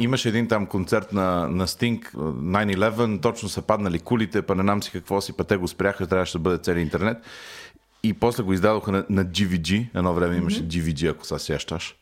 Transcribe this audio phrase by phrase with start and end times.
[0.00, 4.82] имаше един там концерт на, на Sting, 9-11, точно са паднали кулите, па не знам
[4.82, 7.18] си какво си, па те го спряха, трябваше да бъде цели интернет.
[8.02, 11.96] И после го издадоха на, на GVG, едно време имаше GVG, ако са сещаш.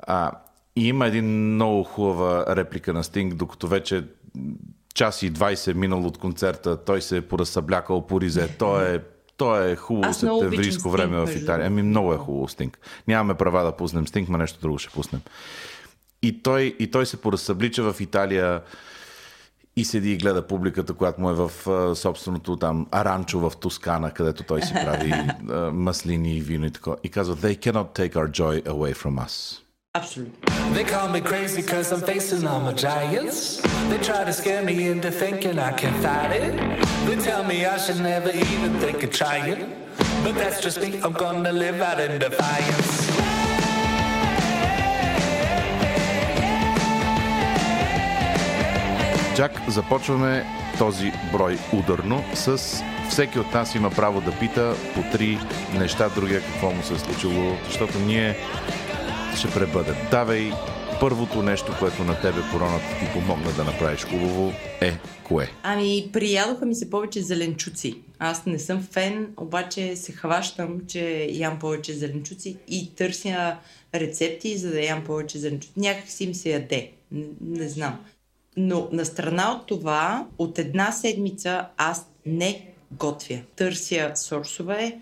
[0.00, 0.30] А,
[0.76, 4.04] и има един много хубава реплика на Sting, докато вече
[4.94, 9.00] час и 20 минал от концерта, той се е поразсъблякал по ризе, той е
[9.36, 11.66] то е хубаво септемврийско време Sting, в Италия.
[11.66, 12.78] Ами много е хубаво Стинг.
[13.08, 15.20] Нямаме права да пуснем Стинг, ма нещо друго ще пуснем.
[16.26, 18.60] И той, и той се поразсъблича в Италия
[19.76, 21.50] и седи и гледа публиката, която му е в
[21.96, 25.14] собственото там аранчо в Тускана, където той си прави
[25.72, 26.90] маслини и вино и така.
[27.04, 29.62] И казва, they cannot take our joy away from us.
[29.94, 30.34] Абсолютно.
[30.74, 33.38] They call me crazy cause I'm facing all my giants.
[33.90, 36.52] They try to scare me into thinking I can fight it.
[37.06, 39.60] They tell me I should never even think of trying.
[40.24, 43.15] But that's just me, I'm gonna live out in defiance.
[49.36, 50.44] Джак, започваме
[50.78, 52.58] този брой ударно с
[53.10, 55.38] всеки от нас има право да пита по три
[55.74, 58.36] неща, другия какво му се е случило, защото ние
[59.38, 59.94] ще пребъдем.
[60.10, 60.52] Давай
[61.00, 64.92] първото нещо, което на тебе короната ти помогна да направиш хубаво е
[65.24, 65.50] кое?
[65.62, 67.98] Ами, приядоха ми се повече зеленчуци.
[68.18, 73.56] Аз не съм фен, обаче се хващам, че ям повече зеленчуци и търся
[73.94, 75.72] рецепти, за да ям повече зеленчуци.
[75.76, 76.90] Някак си им се яде.
[77.12, 77.98] Не, не знам.
[78.56, 83.38] Но на страна от това, от една седмица аз не готвя.
[83.56, 84.98] Търся сорсове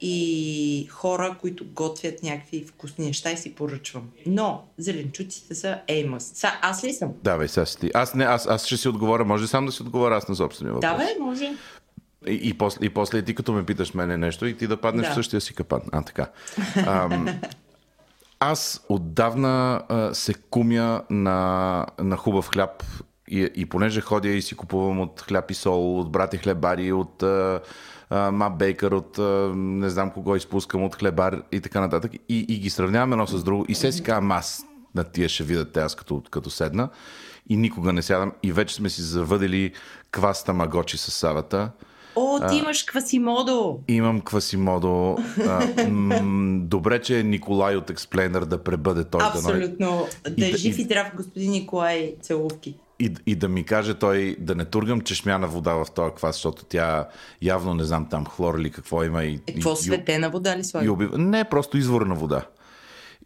[0.00, 4.02] и хора, които готвят някакви вкусни неща и си поръчвам.
[4.26, 6.24] Но зеленчуците са еймъс.
[6.34, 7.12] Са, аз ли съм?
[7.24, 7.90] Давай, сега си ти.
[7.94, 9.24] Аз, не, аз, аз ще си отговоря.
[9.24, 10.90] Може сам да си отговоря аз на собствения въпрос?
[10.92, 11.52] Да, бе, може.
[12.26, 15.06] И, и, после, и после ти като ме питаш мене нещо и ти да паднеш
[15.06, 15.12] Да.
[15.12, 15.82] в същия си капан.
[15.92, 16.30] А, така.
[16.86, 17.28] Ам,
[18.40, 22.84] аз отдавна а, се кумя на, на хубав хляб
[23.28, 27.22] и, и понеже ходя и си купувам от хляб и сол, от брати хлебари, от
[27.22, 27.60] а,
[28.50, 32.12] Бейкър, от а, не знам кого изпускам, от хлебар и така нататък.
[32.14, 33.64] И, и ги сравнявам едно с друго.
[33.68, 34.64] И се си казвам, аз
[34.94, 36.88] на тия ще видят те, аз като, като седна.
[37.48, 38.32] И никога не сядам.
[38.42, 39.72] И вече сме си завъдили
[40.10, 41.70] кваста магочи с савата.
[42.16, 43.78] О, ти имаш квасимодо!
[43.88, 45.16] Имам Квасимодо.
[45.40, 46.20] А, м-
[46.60, 49.20] добре, че Николай от Explainer да пребъде той.
[49.24, 50.06] Абсолютно.
[50.28, 52.74] Да И е да- жив и- здрав господин Николай Целувки.
[53.00, 56.64] И, и да ми каже той да не тургам чешмяна вода в този квас, защото
[56.64, 57.08] тя
[57.42, 59.24] явно не знам там хлор или какво има.
[59.24, 60.92] И, Е, какво и, светена вода ли и, и слага?
[60.92, 61.18] убива.
[61.18, 62.42] Не, просто изворна вода.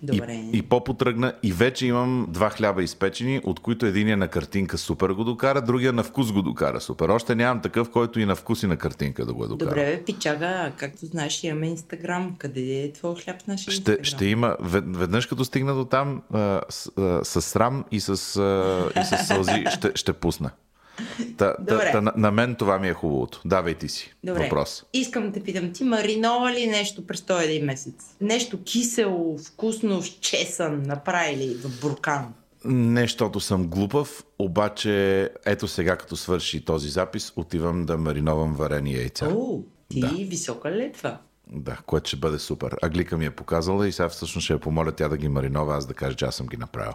[0.03, 0.33] Добре.
[0.53, 1.33] И, и по-потръгна.
[1.43, 5.62] И вече имам два хляба изпечени, от които един е на картинка супер го докара,
[5.62, 7.09] другия на вкус го докара супер.
[7.09, 9.69] Още нямам такъв, който и на вкус и на картинка да го е докара.
[9.69, 12.34] Добре, бе, пичага, както знаеш, имаме Инстаграм.
[12.38, 14.05] Къде е твой хляб в нашия Ще, Инстаграм?
[14.05, 18.09] ще има, вед- веднъж като стигна до там, а, с, а, с срам и с,
[18.09, 20.50] а, и с сълзи ще, ще пусна.
[21.37, 21.91] Та, Добре.
[21.93, 23.41] та, на, на мен това ми е хубавото.
[23.44, 24.43] Давай ти си Добре.
[24.43, 24.84] въпрос.
[24.93, 28.16] Искам да те питам, ти маринова ли нещо през този един месец?
[28.21, 32.34] Нещо кисело, вкусно, чесън направили в буркан?
[32.65, 38.94] Не, защото съм глупав, обаче ето сега, като свърши този запис, отивам да мариновам варени
[38.94, 39.28] яйца.
[39.28, 40.09] О, ти Да.
[40.09, 41.19] висока летва.
[41.53, 42.77] Да, което ще бъде супер.
[42.82, 45.87] Аглика ми е показала и сега всъщност ще я помоля тя да ги маринова, аз
[45.87, 46.93] да кажа, че аз съм ги направил.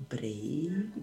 [0.00, 0.32] Добре.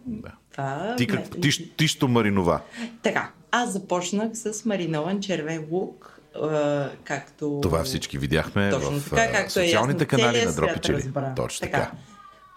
[0.05, 0.31] Да.
[0.51, 0.95] Това...
[0.97, 2.61] Ти, как, ти, ти що маринова?
[3.03, 7.59] Така, аз започнах с маринован червен лук, а, както...
[7.61, 11.11] Това всички видяхме Точно в така, е социалните ясно, канали на Дропичели.
[11.35, 11.91] Точно така.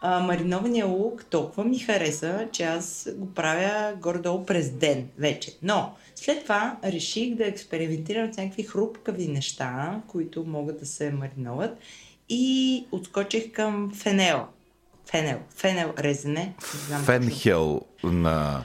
[0.03, 5.57] А, маринования лук толкова ми хареса, че аз го правя горе-долу през ден вече.
[5.63, 11.79] Но след това реших да експериментирам с някакви хрупкави неща, които могат да се мариноват
[12.29, 14.47] и отскочих към фенел.
[15.11, 15.39] Фенел.
[15.57, 16.55] Фенел резене.
[17.05, 18.65] Фенхел на,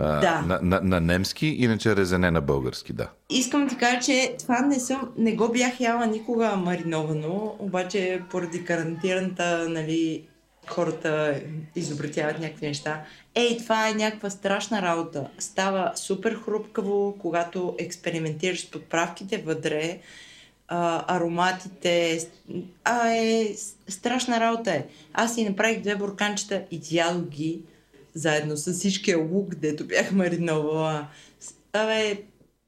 [0.00, 0.42] Да.
[0.46, 3.08] на, на, на немски, иначе резене на български, да.
[3.30, 8.22] Искам да ти кажа, че това не съм, не го бях яла никога мариновано, обаче
[8.30, 10.28] поради карантината, нали,
[10.66, 11.40] хората
[11.76, 13.04] изобретяват някакви неща.
[13.34, 15.28] Ей, това е някаква страшна работа.
[15.38, 19.98] Става супер хрупкаво, когато експериментираш с подправките вътре,
[20.74, 22.28] а, ароматите.
[22.84, 23.54] А, е,
[23.88, 24.86] страшна работа е.
[25.12, 27.62] Аз си направих две бурканчета, изядох ги,
[28.14, 31.06] заедно с всичкия лук, дето бях мариновала.
[31.40, 32.22] С- Абе,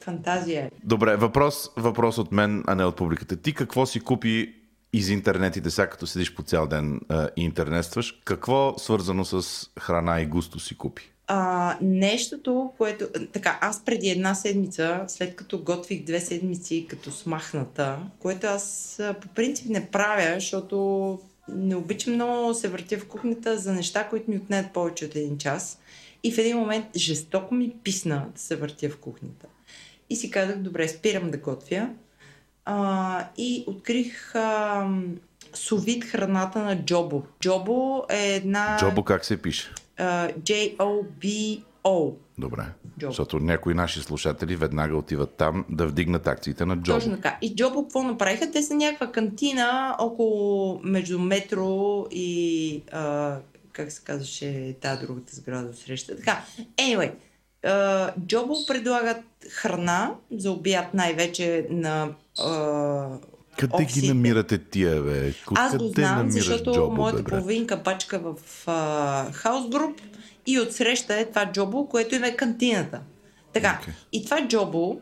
[0.04, 0.70] фантазия е.
[0.84, 3.36] Добре, въпрос, въпрос от мен, а не от публиката.
[3.36, 4.54] Ти какво си купи
[4.92, 7.00] из интернетите, сега като седиш по цял ден
[7.36, 11.13] и интернетстваш, какво свързано с храна и густо си купи?
[11.26, 13.08] А, нещото, което...
[13.32, 19.28] Така, аз преди една седмица, след като готвих две седмици като смахната, което аз по
[19.28, 21.18] принцип не правя, защото
[21.48, 25.38] не обичам много се въртя в кухнята за неща, които ми отнеят повече от един
[25.38, 25.78] час.
[26.22, 29.46] И в един момент жестоко ми писна да се въртя в кухнята.
[30.10, 31.88] И си казах, добре, спирам да готвя.
[32.64, 34.88] А, и открих а,
[35.54, 37.22] сувит храната на Джобо.
[37.40, 38.76] Джобо е една...
[38.80, 39.72] Джобо как се пише?
[39.98, 42.14] А, J-O-B-O.
[42.38, 42.62] Добре.
[42.98, 43.12] Джобо.
[43.12, 46.98] Защото някои наши слушатели веднага отиват там да вдигнат акциите на Джобо.
[46.98, 47.38] Точно така.
[47.42, 48.50] И Джобо какво направиха?
[48.50, 53.36] Те са някаква кантина около между метро и а,
[53.72, 56.16] как се казваше тази другата сграда среща.
[56.16, 56.44] Така,
[56.76, 57.12] anyway,
[57.64, 62.08] а, Джобо предлагат храна за обяд най-вече на
[62.40, 63.18] а,
[63.58, 64.08] Къде ги офисите.
[64.08, 65.34] намирате тия, бе?
[65.54, 68.34] Аз Къде го знам, защото Джобо, моята бе, половинка пачка в
[68.68, 70.00] а, хаус груп
[70.46, 73.00] и отсреща е това джобо, което им е кантината.
[73.52, 73.94] Така, Окей.
[74.12, 75.00] и това джобо,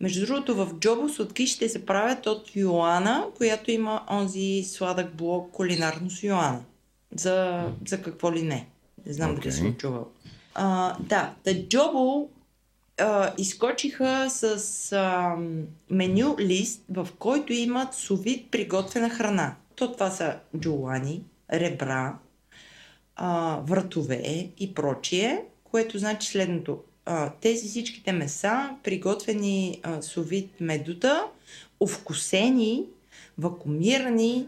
[0.00, 6.10] между другото в джобо сладкишите се правят от Йоана, която има онзи сладък блок кулинарно
[6.10, 6.60] с Йоана.
[7.16, 8.66] За, за какво ли не.
[9.06, 9.52] Не знам дали Окей.
[9.52, 10.08] си го чувал.
[10.54, 12.28] А, да, да джобо
[13.02, 15.36] а, изкочиха с а,
[15.90, 19.54] меню лист, в който имат совит приготвена храна.
[19.74, 21.22] То това са джулани,
[21.52, 22.18] ребра,
[23.16, 26.78] а, вратове и прочие, което значи следното.
[27.06, 31.24] А, тези всичките меса, приготвени а, совит медута,
[31.80, 32.84] овкусени,
[33.38, 34.46] вакуумирани,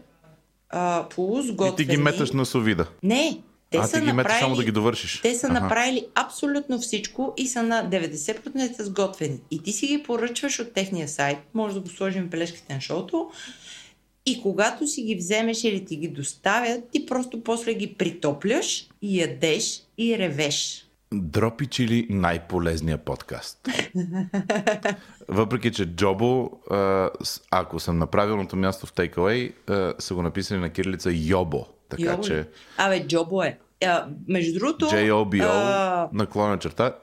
[0.69, 1.75] а, И полусготвени.
[1.75, 2.87] ти ги меташ на совида.
[3.03, 4.39] Не, те а, са ти ги направили...
[4.39, 5.21] само да ги довършиш.
[5.21, 5.53] Те са Аха.
[5.53, 9.39] направили абсолютно всичко и са на 90% сготвени.
[9.51, 12.81] И ти си ги поръчваш от техния сайт, може да го сложим в бележките на
[12.81, 13.31] шоуто.
[14.25, 19.21] И когато си ги вземеш или ти ги доставят, ти просто после ги притопляш и
[19.21, 20.81] ядеш и ревеш.
[21.13, 23.69] Дропи чили най-полезния подкаст.
[25.27, 26.51] Въпреки, че Джобо,
[27.51, 29.53] ако съм на правилното място в Takeaway,
[29.99, 31.74] са го написали на кирилица Йобо.
[31.89, 32.47] Така Йо, че
[32.77, 33.57] Абе, Джобо е.
[33.85, 36.95] А, между другото, J-O-B-O а, наклона черта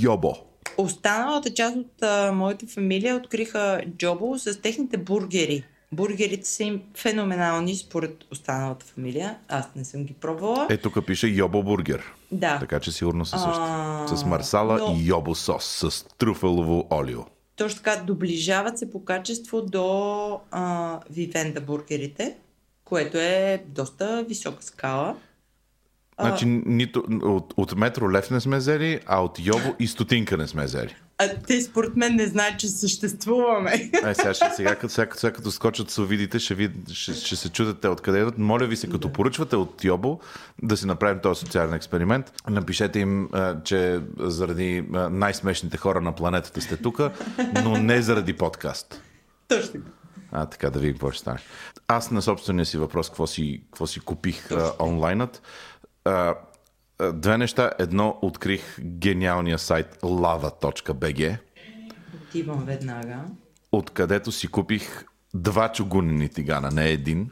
[0.00, 0.34] Йобо.
[0.78, 5.64] Останалата част от а, моята фамилия откриха Джобо с техните бургери.
[5.92, 9.36] Бургерите са им феноменални според останалата фамилия.
[9.48, 10.66] Аз не съм ги пробвала.
[10.70, 12.02] Е, тук пише Йобо бургер.
[12.32, 12.58] да.
[12.58, 13.60] Така че сигурно са същите.
[13.60, 17.20] А, С марсала но- и йобо сос, с трюфелово олио.
[17.56, 22.36] Точно така, доближават се по качество до а, Вивенда бургерите,
[22.84, 25.16] което е доста висока скала.
[26.20, 30.46] Значи нито, от, от метро лев не сме взели, а от йобо и стотинка не
[30.46, 30.96] сме взели.
[31.18, 33.90] А те според мен не знаят, че съществуваме.
[34.06, 37.48] Е, сега, ще, сега, като, сега, сега като скочат совидите, ще, ви, ще, ще се
[37.48, 38.38] чудете откъде идват.
[38.38, 40.20] Моля ви се, като поръчвате от Йобо,
[40.62, 42.32] да си направим този социален експеримент.
[42.48, 43.28] Напишете им,
[43.64, 47.00] че заради най-смешните хора на планетата сте тук,
[47.64, 49.02] но не заради подкаст.
[49.48, 49.80] Точно.
[50.36, 51.38] А, така да видим какво ще стане.
[51.88, 55.42] Аз на собствения си въпрос, какво си, какво си купих а, онлайнът.
[56.04, 56.34] А,
[57.12, 57.70] две неща.
[57.78, 61.38] Едно, открих гениалния сайт lava.bg,
[62.14, 63.20] Отивам веднага.
[63.72, 65.04] откъдето си купих
[65.34, 67.30] два чугунени тигана, не един.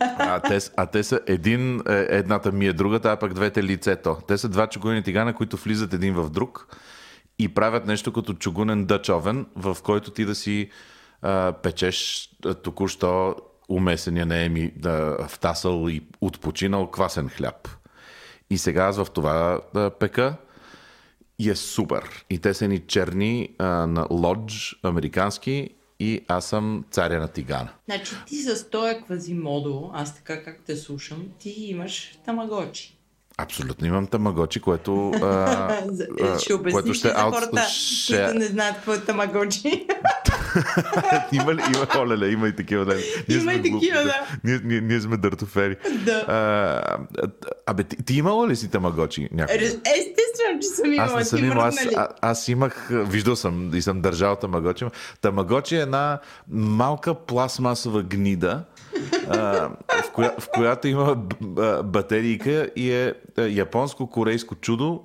[0.00, 4.16] А те, а те са един, е, едната ми е другата, а пък двете лицето.
[4.28, 6.76] Те са два чугунени тигана, които влизат един в друг
[7.38, 10.70] и правят нещо като чугунен дъч овен, в който ти да си
[11.22, 12.30] а, печеш
[12.62, 13.36] току-що
[13.68, 17.68] умесения не е ми да, втасал и отпочинал квасен хляб.
[18.50, 20.36] И сега аз в това а, пека
[21.38, 22.24] и е супер.
[22.30, 25.70] И те са ни черни а, на лодж, американски,
[26.00, 27.68] и аз съм царя на тигана.
[27.84, 32.98] Значи ти с този квазимодо, аз така как те слушам, ти имаш тамагочи.
[33.42, 35.26] Абсолютно имам тамагочи, което, а,
[36.22, 39.62] а, ще обясниш което ще за аут- хората, ще- които не знаят какво е тамагочи?
[41.32, 41.62] има ли?
[41.66, 42.84] Има, оле, има и такива.
[42.84, 42.94] Да.
[43.28, 44.26] Ние Има и такива, глупи, да.
[44.44, 45.76] Ние, ние, ние сме дъртофери.
[45.96, 46.12] Да.
[46.12, 46.98] А,
[47.66, 49.64] абе, ти, ти имала ли си тамагочи някога?
[49.64, 51.08] Естествено, че съм имала.
[51.10, 54.84] Аз не съм имал, аз, а, аз имах, виждал съм и съм държал тамагочи.
[55.20, 56.18] Тамагочи е една
[56.50, 58.64] малка пластмасова гнида,
[59.28, 59.70] а,
[60.04, 61.16] в, коя, в която има
[61.84, 65.04] батерийка и е японско-корейско чудо,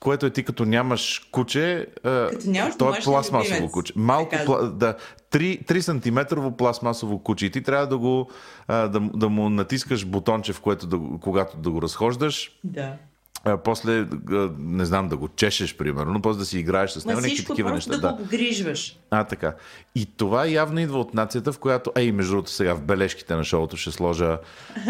[0.00, 3.92] което е ти като нямаш куче, Като нямаш то е пластмасово любимец, куче.
[3.96, 4.96] Малко, така пла, да,
[5.32, 8.30] 3, 3 сантиметрово пластмасово куче и ти трябва да, го,
[8.68, 12.92] да, да му натискаш бутонче, в което да, когато да го разхождаш, Да.
[13.44, 17.20] А, после, а, не знам, да го чешеш, примерно, после да си играеш с него,
[17.20, 17.96] някакви такива неща.
[17.96, 18.98] да го погрижваш.
[19.10, 19.54] А, така.
[19.94, 23.44] И това явно идва от нацията, в която, ей, между другото, сега в бележките на
[23.44, 24.38] шоуто ще сложа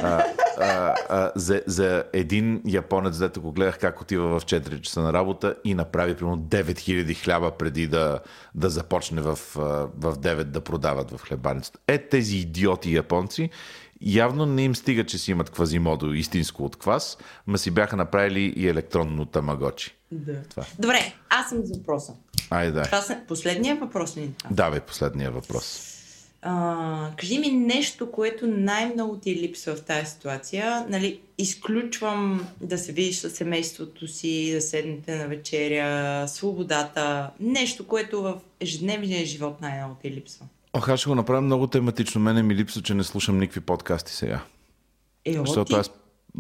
[0.03, 0.25] а,
[0.61, 5.13] а, а, за, за един японец, дето го гледах как отива в 4 часа на
[5.13, 8.21] работа и направи примерно 9000 хляба преди да,
[8.55, 11.79] да започне в, в 9 да продават в хлебаницата.
[11.87, 13.51] Е, тези идиоти японци
[14.01, 18.53] Явно не им стига, че си имат квазимодо истинско от квас, ма си бяха направили
[18.57, 19.97] и електронно тамагочи.
[20.13, 20.43] Да.
[20.43, 20.65] Това.
[20.79, 22.13] Добре, аз съм за въпроса.
[22.51, 22.85] Айде, дай.
[22.85, 24.23] Това са последния въпрос ли?
[24.23, 24.51] е това?
[24.51, 25.93] Давай последния въпрос.
[26.43, 30.87] А, кажи ми нещо, което най-много ти липсва в тази ситуация.
[30.89, 37.31] Нали, изключвам да се видиш с семейството си, да седнете на вечеря, свободата.
[37.41, 40.47] Нещо, което в ежедневния живот най-много ти липсва.
[40.77, 42.21] Ох, аз ще го направя много тематично.
[42.21, 44.41] Мене ми липсва, че не слушам никакви подкасти сега.
[45.25, 45.91] Е, Защото оти, аз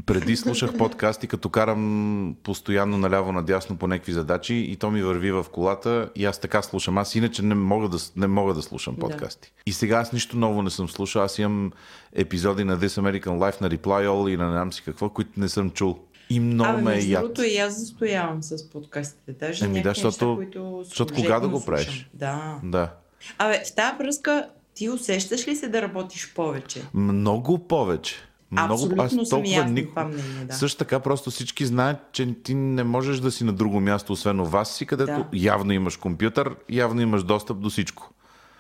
[0.07, 5.47] преди слушах подкасти, като карам постоянно наляво-надясно по някакви задачи и то ми върви в
[5.53, 6.99] колата и аз така слушам.
[6.99, 9.53] Аз иначе не мога да, не мога да слушам подкасти.
[9.67, 11.23] И сега аз нищо ново не съм слушал.
[11.23, 11.73] Аз имам
[12.13, 15.41] епизоди на This American Life, на Reply All и на не знам си какво, които
[15.41, 15.99] не съм чул.
[16.31, 17.23] И много Абе, ме е яд.
[17.23, 19.33] другото и аз застоявам с подкастите.
[19.33, 22.11] Даже Еми да, защото- неща, които защото кога да го правиш?
[22.15, 22.59] Да.
[22.63, 22.91] Да.
[23.39, 26.83] Абе, в тази връзка ти усещаш ли се да работиш повече?
[26.95, 28.15] Много повече.
[28.51, 30.55] Много, Абсолютно аз съм толкова ясна нико- това мнение, да.
[30.55, 34.41] Също така просто всички знаят, че ти не можеш да си на друго място, освен
[34.41, 35.27] у вас си, където Да.
[35.33, 38.11] явно имаш компютър, явно имаш достъп до всичко.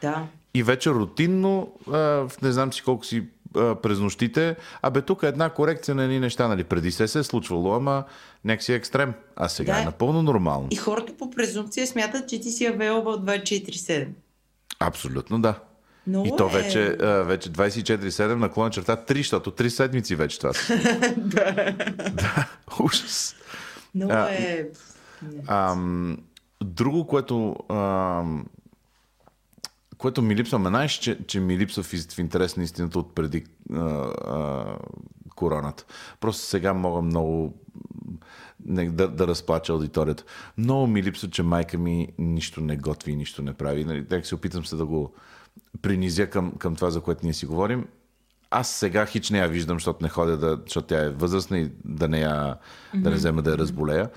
[0.02, 0.26] Да.
[0.54, 1.98] И вече рутинно, а,
[2.42, 3.22] не знам си колко си
[3.56, 6.64] а, през нощите, абе тук е една корекция на едни неща, нали?
[6.64, 8.04] Преди се се е случвало, ама
[8.44, 9.14] някакси е екстрем.
[9.36, 9.80] А сега Да.
[9.80, 10.68] е напълно нормално.
[10.70, 14.06] И хората по презумпция смятат, че ти си available 24-7.
[14.80, 15.54] Абсолютно да.
[16.06, 16.62] Много И то е...
[16.62, 20.76] вече, а, вече 24-7 наклона черта 3, защото 3 седмици вече това са.
[21.16, 22.48] да.
[22.80, 23.36] Ужас.
[23.94, 24.66] Много А, е...
[25.46, 26.18] Ам,
[26.64, 28.46] друго, което, ам,
[29.98, 33.14] което ми липсва, ме знаеш, че, че ми липсва в, в интерес на истината от
[33.14, 34.76] преди а, а,
[35.36, 35.84] короната.
[36.20, 37.54] Просто сега мога много
[38.64, 40.24] да, да разплача аудиторията.
[40.58, 43.84] Много ми липсва, че майка ми нищо не готви нищо не прави.
[43.84, 45.14] Нали, так се опитам се да го
[45.82, 47.86] принизя към, към това, за което ние си говорим.
[48.50, 51.70] Аз сега хич не я виждам, защото не ходя, да, защото тя е възрастна и
[51.84, 52.56] да не, я,
[52.94, 54.10] да не взема да я разболея.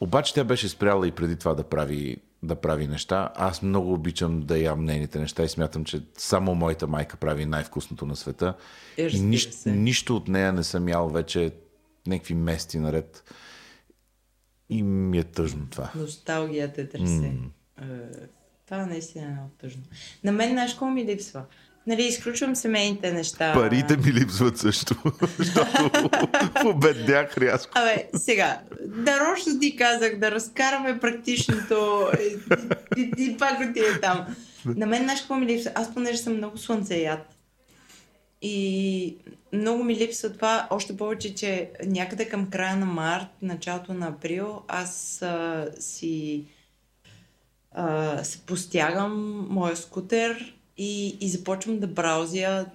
[0.00, 3.30] Обаче тя беше спряла и преди това да прави, да прави неща.
[3.36, 8.06] Аз много обичам да ям нейните неща и смятам, че само моята майка прави най-вкусното
[8.06, 8.54] на света.
[8.96, 9.70] Е, и се.
[9.70, 11.52] нищо от нея не съм ял вече
[12.06, 13.24] някакви мести наред.
[14.68, 15.90] И ми е тъжно това.
[15.94, 17.32] Носталгията те тресе.
[17.80, 17.84] Е,
[18.66, 19.82] Това наистина е много тъжно.
[20.24, 21.44] На мен, знаеш, какво ми липсва?
[21.86, 23.52] Нали, изключвам семейните неща.
[23.54, 24.94] Парите ми липсват също,
[25.38, 25.90] защото
[26.62, 27.72] победнях рязко.
[27.74, 34.26] Абе, сега, нарочно ти казах да разкараме практичното и, и, и пак отиде там.
[34.64, 35.72] На мен, знаеш какво ми липсва?
[35.74, 37.35] Аз понеже съм много слънцеяд
[38.42, 39.16] и
[39.52, 44.62] много ми липсва това, още повече, че някъде към края на март, началото на април,
[44.68, 46.44] аз а, си
[47.72, 52.66] а, постягам моя скутер и, и започвам да браузя,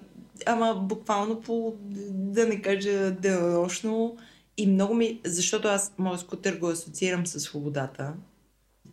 [0.46, 1.74] ама буквално по,
[2.10, 4.16] да не кажа денонощно.
[4.56, 8.12] И много ми, защото аз моят скутер го асоциирам с свободата.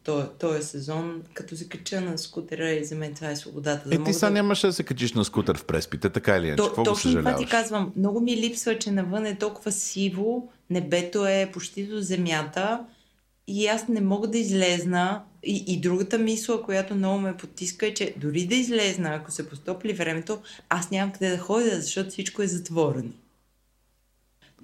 [0.10, 3.90] То, този сезон, като се кача на скутера и за мен това е свободата.
[3.90, 4.34] Да Е, ти сега да...
[4.34, 6.58] нямаше да се качиш на скутер в преспите, така или иначе.
[6.58, 7.94] То, Какво точно това ти казвам.
[7.96, 12.86] Много ми липсва, че навън е толкова сиво, небето е почти до земята
[13.48, 15.22] и аз не мога да излезна.
[15.44, 19.50] И, и другата мисъл, която много ме потиска е, че дори да излезна, ако се
[19.50, 20.40] постопли времето,
[20.70, 23.12] аз нямам къде да ходя, защото всичко е затворено.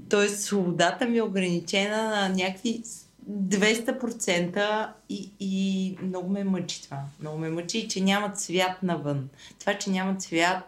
[0.09, 2.81] Тоест, свободата ми е ограничена на някакви
[3.29, 7.01] 200% и, и много ме мъчи това.
[7.19, 9.29] Много ме мъчи, че няма цвят навън.
[9.59, 10.63] Това, че няма цвят,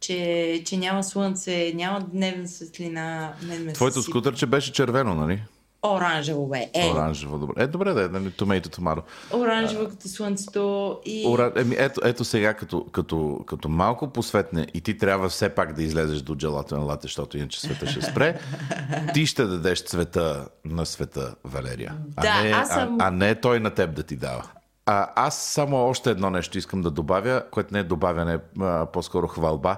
[0.00, 3.34] че, че няма слънце, няма дневна светлина.
[3.42, 5.42] Мен ме Твоето скутърче беше червено, нали?
[5.86, 6.70] Оранжево бе.
[6.74, 7.54] Е, Оранжево, добре.
[7.56, 8.30] Е, добре да е, нали?
[8.30, 9.02] Томейто, томаро.
[9.34, 11.24] оранжево като слънцето и...
[11.28, 11.52] Ора...
[11.56, 15.82] Еми, ето, ето сега, като, като, като малко посветне и ти трябва все пак да
[15.82, 18.38] излезеш до джелато на лате, защото иначе света ще спре,
[19.14, 21.94] ти ще дадеш цвета на света, Валерия.
[22.16, 24.42] А, Да, не, аз съм- а, а не той на теб да ти дава.
[24.86, 29.26] А, аз само още едно нещо искам да добавя, което не е добавяне, а по-скоро
[29.26, 29.76] хвалба,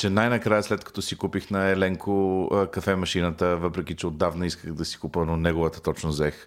[0.00, 4.84] че най-накрая, след като си купих на Еленко а, кафе-машината, въпреки че отдавна исках да
[4.84, 6.46] си купа, но неговата точно взех.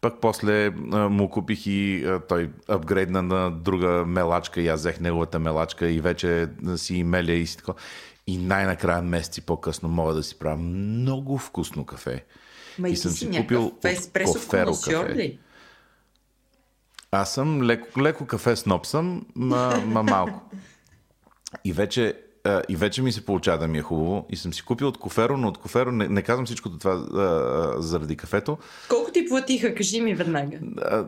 [0.00, 5.88] Пък после му купих и той апгрейдна на друга мелачка и аз взех неговата мелачка
[5.88, 7.72] и вече си меля и си така.
[8.26, 12.24] И най-накрая месеци по-късно мога да си правя много вкусно кафе.
[12.78, 14.48] Ма и и съм си си купил еспресо
[14.84, 15.14] кафе.
[15.14, 15.38] ли?
[17.10, 20.50] Аз съм леко, леко кафе сноп съм, ма, ма малко.
[21.64, 24.26] И вече, а, и вече ми се получава да ми е хубаво.
[24.30, 27.82] И съм си купил от Коферо, но от Коферо не, не казвам всичкото това а,
[27.82, 28.58] заради кафето.
[28.88, 29.74] Колко ти платиха?
[29.74, 30.58] Кажи ми веднага.
[30.82, 31.04] А,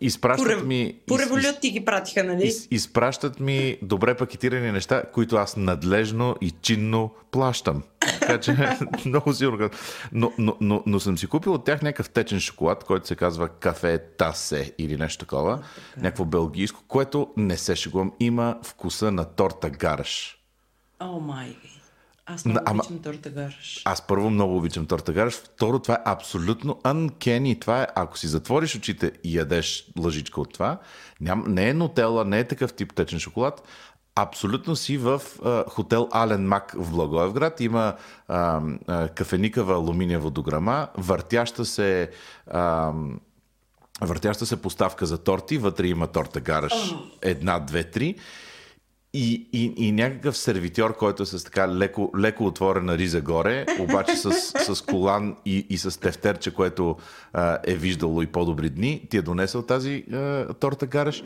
[0.00, 0.98] Изпращат По, ми...
[1.06, 2.46] по револют ти ги пратиха, нали?
[2.46, 7.82] Из, изпращат ми добре пакетирани неща, които аз надлежно и чинно плащам.
[8.00, 8.56] Така че
[9.06, 9.70] много сигурно.
[10.12, 13.48] Но, но, но, но съм си купил от тях някакъв течен шоколад, който се казва
[13.48, 15.62] кафе тасе или нещо такова.
[15.96, 18.12] Някакво белгийско, което не се шегувам.
[18.20, 20.41] Има вкуса на торта гараш.
[21.02, 21.56] О, май.
[22.26, 23.82] Аз много ама- обичам торта гараш.
[23.84, 25.34] Аз първо много обичам торта гараш.
[25.34, 27.60] Второ, това е абсолютно uncanny.
[27.60, 30.78] Това е, ако си затвориш очите и ядеш лъжичка от това,
[31.20, 33.62] ням, не е нотела, не е такъв тип течен шоколад.
[34.14, 37.60] Абсолютно си в а, хотел Ален Мак в Благоевград.
[37.60, 37.94] Има
[38.28, 42.10] а, а, кафеникава алуминиева дограма, въртяща се
[42.50, 42.92] а,
[44.00, 48.16] въртяща се поставка за торти, вътре има торта гараш една, две, три.
[49.14, 54.16] И, и, и някакъв сервитьор, който е с така леко, леко отворена риза горе, обаче
[54.16, 54.32] с,
[54.74, 56.96] с колан и, и с тефтерче, което
[57.32, 61.22] а, е виждало и по-добри дни, ти е донесъл тази а, торта гараш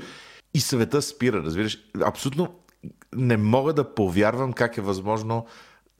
[0.54, 1.78] и света спира, разбираш.
[2.04, 2.48] Абсолютно
[3.16, 5.46] не мога да повярвам как е възможно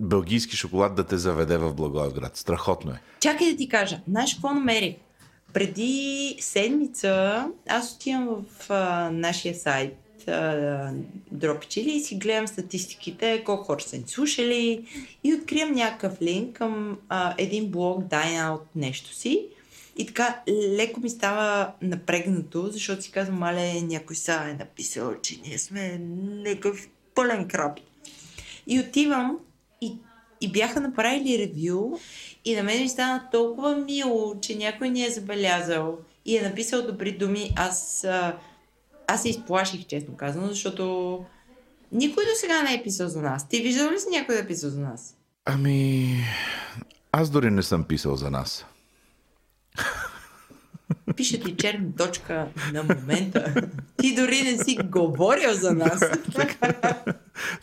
[0.01, 2.37] белгийски шоколад да те заведе в Благоевград.
[2.37, 3.01] Страхотно е.
[3.21, 4.01] Чакай да ти кажа.
[4.09, 4.95] Знаеш какво намерих?
[5.53, 10.93] Преди седмица аз отивам в а, нашия сайт а,
[11.33, 14.87] Дропичили и си гледам статистиките, колко хора са ни слушали
[15.25, 19.47] и откривам някакъв линк към а, един блог Dine Out нещо си.
[19.99, 25.41] И така леко ми става напрегнато, защото си казвам, мале, някой са е написал, че
[25.45, 27.79] ние сме някакъв пълен краб.
[28.67, 29.39] И отивам
[29.81, 29.93] и,
[30.41, 31.99] и бяха направили ревю
[32.45, 36.87] и на мен ми стана толкова мило, че някой ни е забелязал и е написал
[36.87, 37.53] добри думи.
[37.57, 38.37] Аз, а,
[39.07, 41.25] аз се изплаших, честно казано, защото
[41.93, 43.49] никой до сега не е писал за нас.
[43.49, 45.17] Ти виждал ли си някой да е писал за нас?
[45.45, 46.09] Ами,
[47.13, 48.67] аз дори не съм писал за нас.
[51.17, 53.55] Пише ти черна точка на момента.
[53.97, 56.01] Ти дори не си говорил за нас.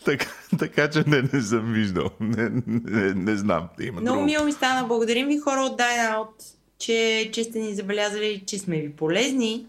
[0.04, 0.26] така,
[0.58, 2.10] така че не, не съм виждал.
[2.20, 3.68] Не, не, не знам.
[3.80, 4.26] Има Много друго.
[4.26, 4.88] мило ми стана.
[4.88, 6.44] Благодарим ви хора от Dine Out,
[6.78, 9.66] че, че сте ни забелязали, че сме ви полезни.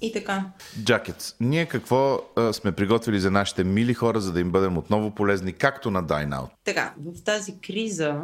[0.00, 0.44] И така.
[0.82, 1.34] Джакетс.
[1.40, 5.52] Ние какво а, сме приготвили за нашите мили хора, за да им бъдем отново полезни,
[5.52, 6.48] както на Dine Out?
[6.64, 8.20] Така, в тази криза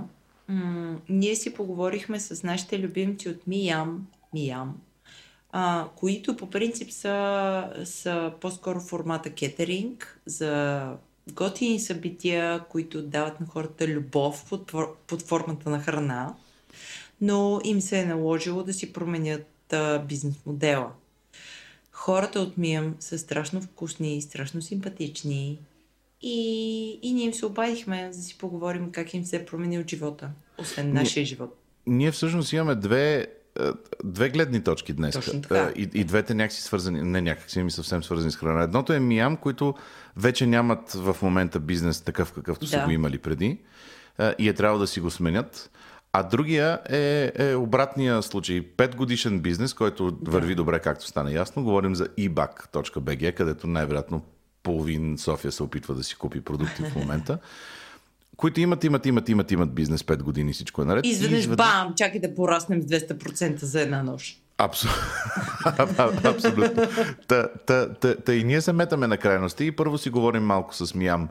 [0.49, 4.75] м- ние си поговорихме с нашите любимци от Миям, Миям,
[5.53, 10.87] а, които по принцип са, са по-скоро формата кетеринг за
[11.33, 14.73] готини събития, които дават на хората любов под,
[15.07, 16.35] под формата на храна,
[17.21, 20.91] но им се е наложило да си променят а, бизнес модела.
[21.97, 25.59] Хората от Миям са страшно вкусни, страшно симпатични
[26.23, 29.85] и, и ние им се обадихме за да си поговорим как им се е променил
[29.89, 31.59] живота, освен нашия живот.
[31.87, 33.27] Ние всъщност имаме две,
[33.59, 35.15] а, две гледни точки днес.
[35.15, 35.73] Точно така.
[35.77, 38.63] И, и двете някакси свързани, не някакси, ми съвсем свързани с храна.
[38.63, 39.75] Едното е Миям, които
[40.17, 42.85] вече нямат в момента бизнес такъв, какъвто са Да.
[42.85, 43.59] го имали преди
[44.19, 45.71] а, и е трябвало да си го сменят.
[46.17, 48.63] А другия е, е обратния случай.
[48.77, 51.65] Пет годишен бизнес, който върви добре, както стана ясно.
[51.65, 54.23] Говорим за ebac.bg, където най-вероятно
[54.63, 57.39] половин София се опитва да си купи продукти в момента.
[58.37, 61.07] Които имат, имат, имат, имат, имат бизнес 5 години, всичко е наред.
[61.07, 64.41] Изведнъж изведнъж- бам, чакай да пораснем с 200% за една нощ.
[66.25, 66.87] Абсолютно.
[67.29, 70.75] Та, та, та, та и ние се метаме на крайности и първо си говорим малко
[70.75, 71.29] с Миям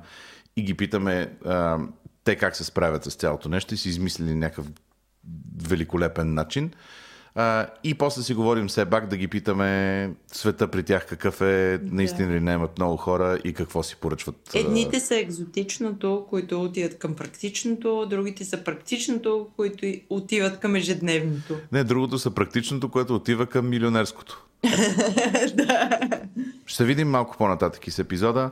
[0.57, 1.77] и ги питаме а,
[2.23, 4.65] те как се справят с цялото нещо и си измислили някакъв
[5.67, 6.71] великолепен начин.
[7.35, 11.79] А, и после си говорим все пак да ги питаме света при тях какъв е,
[11.83, 14.35] наистина ли не имат много хора и какво си поръчват.
[14.53, 21.55] Едните са екзотичното, които отиват към практичното, другите са практичното, които отиват към ежедневното.
[21.71, 24.45] Не, другото са практичното, което отива към милионерското.
[26.65, 28.51] Ще видим малко по-нататък с епизода.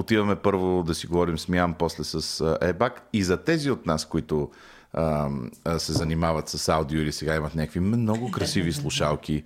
[0.00, 3.08] Отиваме първо да си говорим с Миан, после с Ебак.
[3.12, 4.50] И за тези от нас, които
[4.92, 5.28] а,
[5.64, 9.42] а, се занимават с аудио или сега имат някакви много красиви слушалки,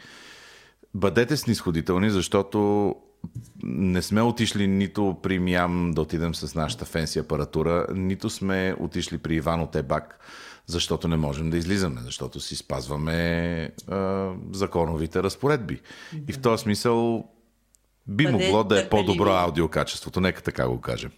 [0.95, 2.95] бъдете снисходителни, защото
[3.65, 9.19] не сме отишли нито при Миам да отидем с нашата фенси апаратура, нито сме отишли
[9.19, 10.19] при Иван от Ебак,
[10.67, 15.81] защото не можем да излизаме, защото си спазваме а, законовите разпоредби.
[16.29, 17.29] И в този смисъл
[18.09, 21.11] би Бъде могло да е по-добро аудиокачеството, нека така го кажем.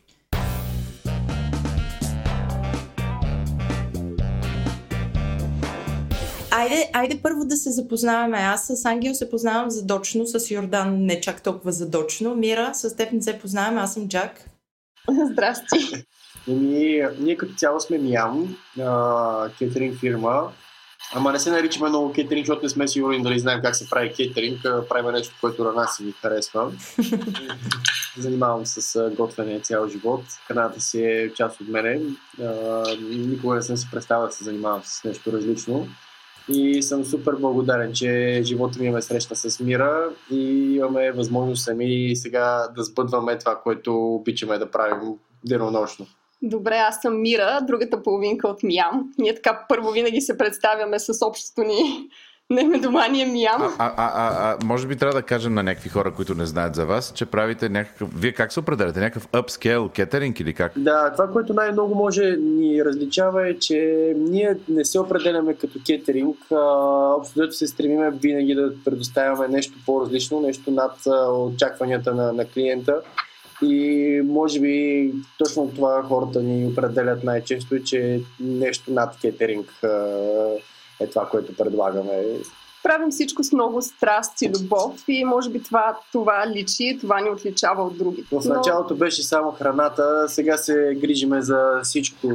[6.51, 8.39] Айде, айде първо да се запознаваме.
[8.39, 12.35] Аз с Ангел се познавам задочно, с Йордан не чак толкова задочно.
[12.35, 14.51] Мира, с теб не се познаваме, аз съм Джак.
[15.33, 16.05] Здрасти.
[16.49, 18.57] Еми, ние като цяло сме Миам,
[19.59, 20.53] кетеринг фирма
[21.15, 24.13] Ама не се наричаме много кетеринг, защото не сме сигурни дали знаем как се прави
[24.13, 24.63] кетеринг.
[24.89, 26.73] Правим нещо, което на нас ни харесва.
[28.19, 30.23] Занимавам се с готвене цял живот.
[30.47, 32.01] Храната си е част от мене.
[33.11, 35.89] Никога не съм си представил да се занимавам с нещо различно.
[36.49, 42.17] И съм супер благодарен, че живота ми ме среща с мира и имаме възможност сами
[42.17, 45.15] сега да сбъдваме това, което обичаме да правим
[45.45, 46.07] денонощно.
[46.43, 49.13] Добре, аз съм Мира, другата половинка от Миям.
[49.19, 52.09] Ние така първо винаги се представяме с общото ни
[52.51, 53.63] наименование Миям.
[53.63, 56.75] А, а, а, а, може би трябва да кажем на някакви хора, които не знаят
[56.75, 58.09] за вас, че правите някакъв...
[58.21, 59.01] Вие как се определяте?
[59.01, 60.73] Някакъв upscale кетеринг или как?
[60.77, 66.37] Да, това, което най-много може ни различава е, че ние не се определяме като кетеринг.
[67.21, 70.97] Абсолютно се стремиме винаги да предоставяме нещо по-различно, нещо над
[71.31, 73.01] очакванията на, на клиента.
[73.63, 79.73] И може би точно това хората ни определят най-често, че нещо над кетеринг
[81.01, 82.25] е това, което предлагаме.
[82.83, 87.31] Правим всичко с много страст и любов и може би това, това личи, това ни
[87.31, 88.37] отличава от другите.
[88.37, 88.99] В началото Но...
[88.99, 92.29] беше само храната, сега се грижиме за всичко.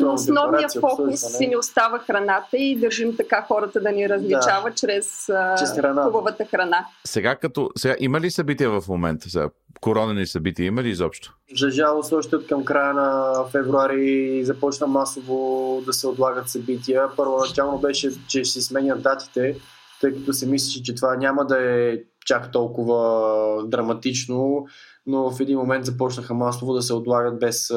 [0.00, 4.74] Но основният фокус си ни остава храната и държим така хората да ни различават да.
[4.74, 5.26] чрез,
[5.58, 6.02] чрез храна.
[6.02, 6.86] хубавата храна.
[7.04, 7.70] Сега като...
[7.76, 9.30] Сега, има ли събития в момента?
[9.30, 9.48] Сега,
[9.80, 11.36] коронени събития има ли изобщо?
[11.58, 17.08] За жалост, още от към края на февруари започна масово да се отлагат събития.
[17.16, 19.56] Първоначално беше, че ще се сменят датите,
[20.00, 24.66] тъй като се мислеше, че това няма да е чак толкова драматично,
[25.06, 27.72] но в един момент започнаха масово да се отлагат без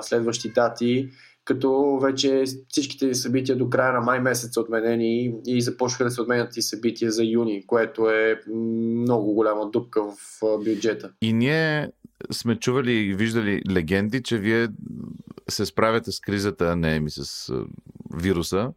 [0.00, 1.10] следващи дати
[1.44, 6.22] като вече всичките събития до края на май месец са отменени и започнаха да се
[6.22, 10.14] отменят и събития за юни, което е много голяма дупка в
[10.64, 11.10] бюджета.
[11.22, 11.90] И ние
[12.32, 14.68] сме чували и виждали легенди, че вие
[15.48, 17.52] се справяте с кризата, не ми с
[18.14, 18.70] вируса,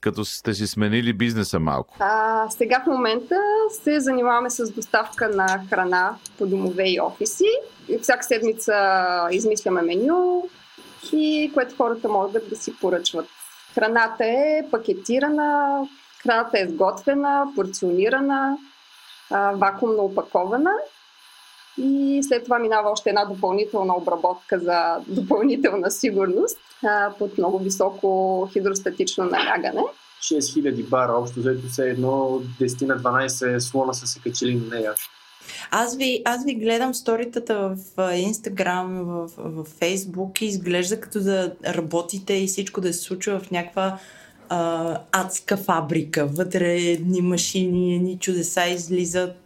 [0.00, 1.96] като сте си сменили бизнеса малко?
[1.98, 3.36] А, сега в момента
[3.82, 7.48] се занимаваме с доставка на храна по домове и офиси.
[8.02, 8.74] Всяка седмица
[9.30, 10.48] измисляме меню,
[11.12, 13.26] и което хората могат да си поръчват.
[13.74, 15.80] Храната е пакетирана,
[16.22, 18.58] храната е сготвена, порционирана,
[19.30, 20.70] вакуумно опакована
[21.78, 26.58] и след това минава още една допълнителна обработка за допълнителна сигурност
[27.18, 29.82] под много високо хидростатично налягане.
[30.20, 34.94] 6000 бара, общо взето се едно 10 на 12 слона са се качили на нея.
[35.70, 41.52] Аз ви, аз ви гледам сторитата в Инстаграм, в, в Фейсбук и изглежда като да
[41.66, 43.98] работите и всичко да се случва в някаква
[44.48, 46.26] а, адска фабрика.
[46.26, 49.36] Вътре едни машини, едни чудеса излизат.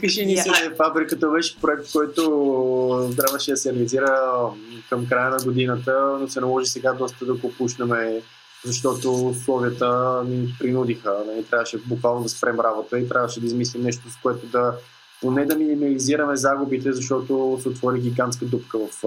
[0.00, 4.40] Кажи ни се, фабриката беше проект, който трябваше да се реализира
[4.88, 8.20] към края на годината, но се наложи сега доста да го пушнем
[8.64, 11.16] защото условията ни принудиха.
[11.26, 14.74] Не, нали, трябваше буквално да спрем работа и трябваше да измислим нещо, с което да
[15.22, 19.02] поне да минимализираме загубите, защото се отвори гигантска дупка в,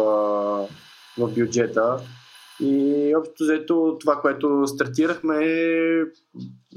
[1.17, 1.97] в бюджета.
[2.59, 5.37] И общо взето това, което стартирахме,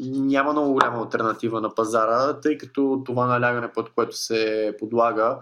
[0.04, 5.38] няма много голяма альтернатива на пазара, тъй като това налягане, под което се подлага,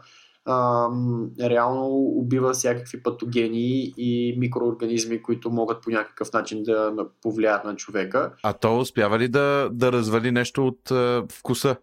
[1.41, 8.33] реално убива всякакви патогени и микроорганизми, които могат по някакъв начин да повлияят на човека.
[8.43, 10.93] А то успява ли да, да развали нещо от
[11.33, 11.77] вкуса?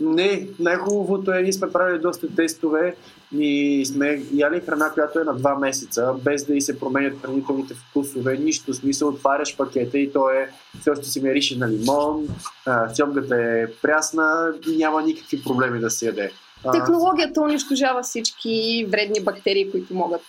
[0.00, 2.96] Не, най-хубавото е, ние сме правили доста тестове
[3.32, 7.74] и сме яли храна, която е на 2 месеца, без да и се променят хранителните
[7.74, 12.28] вкусове, нищо смисъл, отваряш пакета и то е все още си мерише на лимон,
[12.94, 16.30] сьомгата е прясна и няма никакви проблеми да се яде.
[16.72, 20.20] Технологията унищожава всички вредни бактерии, които могат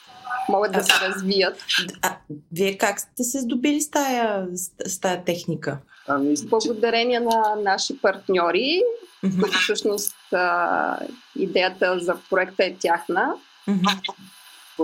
[0.50, 1.64] могат да се развият.
[2.02, 2.18] А,
[2.52, 4.48] вие как сте се здобили с тая,
[4.86, 5.78] с тая техника?
[6.08, 8.82] Ами, Благодарение на наши партньори,
[9.22, 10.98] които всъщност а,
[11.40, 13.34] идеята за проекта е тяхна.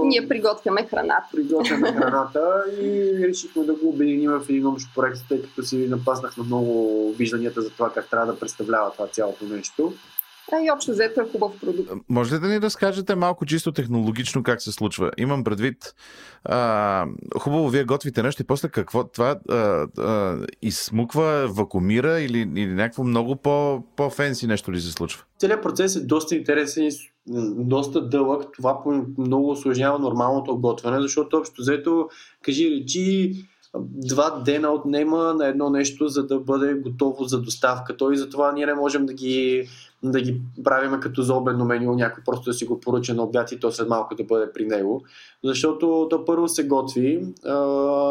[0.03, 1.27] Ние приготвяме храната.
[1.32, 6.43] Приготвяме храната и решихме да го обединим в един общ проект, тъй като си напаснахме
[6.43, 9.93] много вижданията за това как трябва да представлява това цялото нещо.
[10.53, 11.91] А и общо взето е хубав продукт.
[12.10, 15.12] Може ли да ни разкажете малко чисто технологично как се случва?
[15.17, 15.95] Имам предвид,
[16.43, 17.05] а,
[17.39, 19.55] хубаво вие готвите нещо и после какво това а,
[19.97, 25.23] а, изсмуква, вакуумира или, или някакво много по, по-фенси нещо ли се случва?
[25.39, 26.91] Целият процес е доста интересен и
[27.55, 28.45] доста дълъг.
[28.53, 28.81] Това
[29.17, 32.10] много осложнява нормалното готвяне, защото общо взето,
[32.41, 33.33] кажи речи,
[33.80, 37.97] два дена отнема на едно нещо, за да бъде готово за доставка.
[37.97, 39.67] Той и затова ние не можем да ги
[40.03, 43.51] да ги правим като за обедно меню, някой просто да си го поръча на обяд
[43.51, 45.03] и то след малко да бъде при него.
[45.43, 47.56] Защото то първо се готви, а,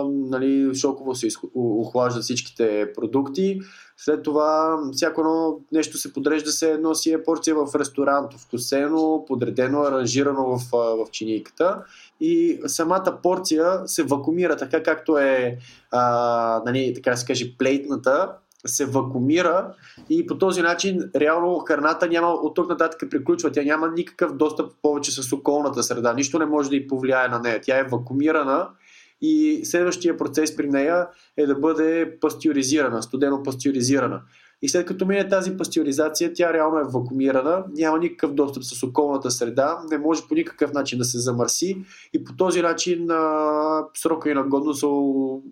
[0.09, 3.61] нали, шоково се охлаждат всичките продукти,
[3.97, 9.25] след това всяко едно нещо се подрежда се едно си е порция в ресторант, вкусено,
[9.27, 11.83] подредено, аранжирано в, в чинийката
[12.21, 15.59] и самата порция се вакуумира така както е
[15.93, 18.33] а, нали, така да се каже плейтната
[18.67, 19.75] се вакуумира
[20.11, 23.53] и по този начин реално храната няма от тук нататък приключва.
[23.53, 26.13] Тя няма никакъв достъп повече с околната среда.
[26.13, 27.61] Нищо не може да й повлияе на нея.
[27.63, 28.69] Тя е вакуумирана
[29.21, 34.21] и следващия процес при нея е да бъде пастюризирана, студено пастюризирана.
[34.63, 39.31] И след като мине тази пастюризация, тя реално е вакуумирана, няма никакъв достъп с околната
[39.31, 44.31] среда, не може по никакъв начин да се замърси и по този начин а, срока
[44.31, 44.87] и на годност се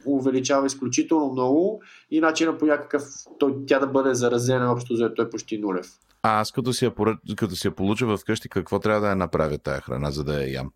[0.07, 3.03] увеличава изключително много и начина по някакъв
[3.39, 5.87] той, тя да бъде заразена общо за той е почти нулев.
[6.23, 6.93] А аз като си, я,
[7.37, 10.53] като си я получа вкъщи, какво трябва да я направя тая храна, за да я
[10.53, 10.71] ям?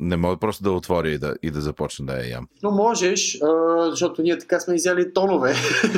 [0.00, 2.48] Не мога просто да отворя и да, и да започна да я ям.
[2.62, 5.54] Но можеш, а, защото ние така сме изяли тонове.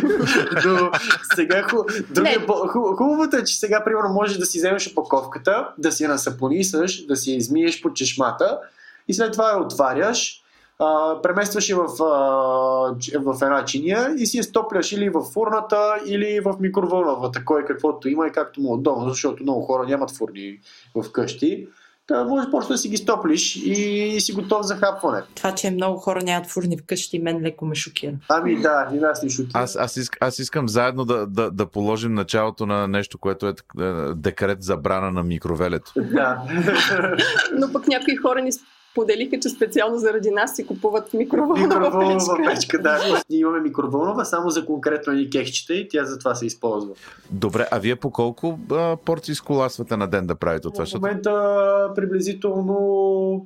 [0.66, 0.90] Но
[1.34, 1.76] сега ху,
[2.10, 6.08] другия, ху, хубавото е, че сега примерно можеш да си вземеш опаковката, да си я
[6.08, 8.58] насапонисаш, да си я измиеш по чешмата
[9.08, 10.42] и след това я отваряш,
[11.22, 11.86] преместваш я в,
[13.14, 18.08] в една чиния и си я стопляш или в фурната, или в микровълновата, кой каквото
[18.08, 20.58] има и както му отдолу, защото много хора нямат фурни
[20.94, 21.68] в къщи.
[22.06, 25.22] Та може просто да си ги стоплиш и си готов за хапване.
[25.34, 28.12] Това, че много хора нямат фурни вкъщи, мен леко ме шокира.
[28.28, 29.58] Ами да, и нас ни шокира.
[29.58, 33.54] Аз, аз, иск, аз искам заедно да, да, да положим началото на нещо, което е,
[33.80, 35.92] е декрет забрана на микровелето.
[35.96, 36.42] Да.
[37.58, 38.52] Но пък някои хора ни
[38.94, 42.54] поделиха, че специално заради нас си купуват микроволнова, микроволнова печка.
[42.54, 42.82] печка.
[42.82, 46.94] Да, ние имаме микроволнова само за конкретно ни кехчета и тя за това се използва.
[47.30, 50.86] Добре, а вие по колко а, порции сколасвате на ден да правите това?
[50.86, 52.74] В момента приблизително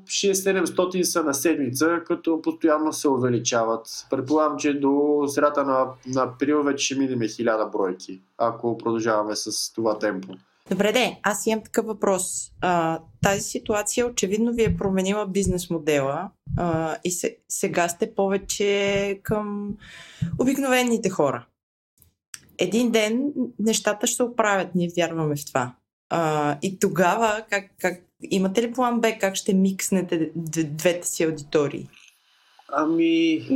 [0.07, 4.07] 6-700 са на седмица, като постоянно се увеличават.
[4.11, 9.73] Предполагам, че до средата на, на април вече ще минем 1000 бройки, ако продължаваме с
[9.73, 10.29] това темпо.
[10.71, 12.53] Добре, де, аз имам такъв въпрос.
[12.61, 19.21] А, тази ситуация очевидно ви е променила бизнес модела а, и се, сега сте повече
[19.23, 19.77] към
[20.39, 21.47] обикновените хора.
[22.59, 25.75] Един ден нещата ще се оправят, ние вярваме в това.
[26.11, 31.89] А, и тогава, как, как, имате ли план Б, как ще микснете двете си аудитории?
[32.69, 33.47] Ами...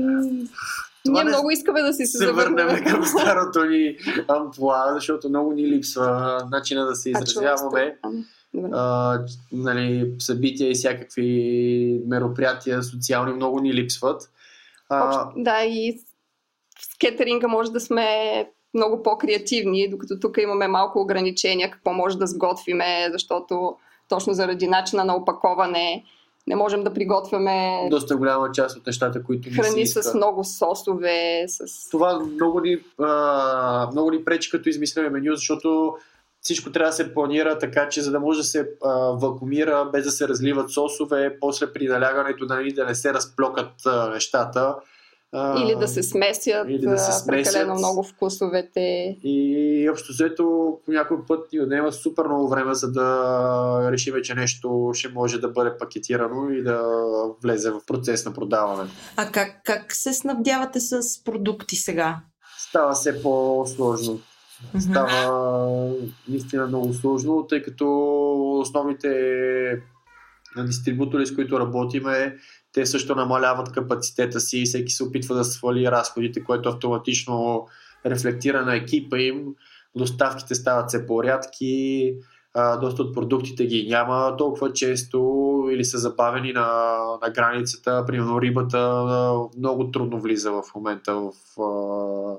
[1.08, 1.30] Ние не...
[1.30, 3.96] много искаме да си се, се завърнем върнем към старото ни
[4.28, 7.96] амплуа, защото много ни липсва начина да се изразяваме.
[8.72, 9.18] А,
[9.52, 14.30] нали, събития и всякакви мероприятия социални много ни липсват.
[14.88, 15.28] А...
[15.36, 16.00] Да, и
[16.94, 18.06] в кетеринга може да сме
[18.74, 23.76] много по-креативни, докато тук имаме малко ограничения какво може да сготвиме, защото
[24.08, 26.04] точно заради начина на опаковане
[26.46, 31.44] не можем да приготвяме доста голяма част от нещата, които храни с много сосове.
[31.48, 31.90] С...
[31.90, 35.94] Това много ни, а, много ни пречи като измисляме меню, защото
[36.40, 40.04] всичко трябва да се планира така, че за да може да се а, вакуумира без
[40.04, 44.74] да се разливат сосове, после при налягането нали, да не се разплокат а, нещата.
[45.34, 47.26] Или да се смесят, или да се смесят.
[47.26, 49.16] прекалено много вкусовете.
[49.22, 54.34] И общо взето по някой път ни отнема супер много време, за да решим, че
[54.34, 56.82] нещо ще може да бъде пакетирано и да
[57.42, 58.90] влезе в процес на продаване.
[59.16, 62.20] А как, как се снабдявате с продукти сега?
[62.58, 64.20] Става все по-сложно.
[64.80, 65.92] Става
[66.28, 67.86] наистина много сложно, тъй като
[68.60, 69.82] основните
[70.56, 72.36] дистрибутори, с които работиме,
[72.72, 77.66] те също намаляват капацитета си и всеки се опитва да свали разходите, което автоматично
[78.06, 79.54] рефлектира на екипа им.
[79.96, 82.14] Доставките стават все по-рядки,
[82.80, 85.18] доста от продуктите ги няма толкова често
[85.72, 88.04] или са забавени на, на границата.
[88.06, 89.04] Примерно рибата
[89.58, 91.32] много трудно влиза в момента в,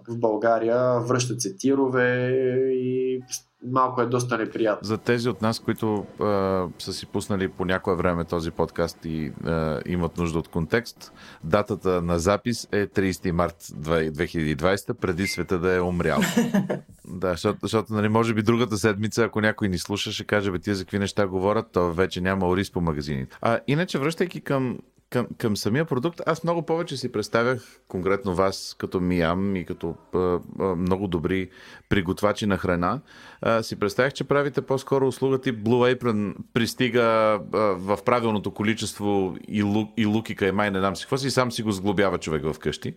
[0.07, 0.99] в България.
[0.99, 2.29] Връщат се тирове
[2.73, 3.19] и
[3.63, 4.87] малко е доста неприятно.
[4.87, 9.31] За тези от нас, които а, са си пуснали по някое време този подкаст и
[9.45, 15.75] а, имат нужда от контекст, датата на запис е 30 март 2020, преди света да
[15.75, 16.19] е умрял.
[17.07, 20.59] да, защото, защото нали, може би другата седмица, ако някой ни слуша, ще каже, бе,
[20.59, 23.37] тия за какви неща говорят, то вече няма ориз по магазините.
[23.41, 24.77] А, иначе, връщайки към
[25.11, 29.95] към, към самия продукт, аз много повече си представях конкретно вас като Миям и като
[30.13, 31.49] а, а, много добри
[31.89, 33.01] приготвачи на храна.
[33.41, 39.35] А, си представях, че правите по-скоро услуга тип Blue Apron, пристига а, в правилното количество
[39.47, 42.17] и, лук, и лук и каймай, не дам си какво си, сам си го сглобява
[42.17, 42.95] човек в къщи.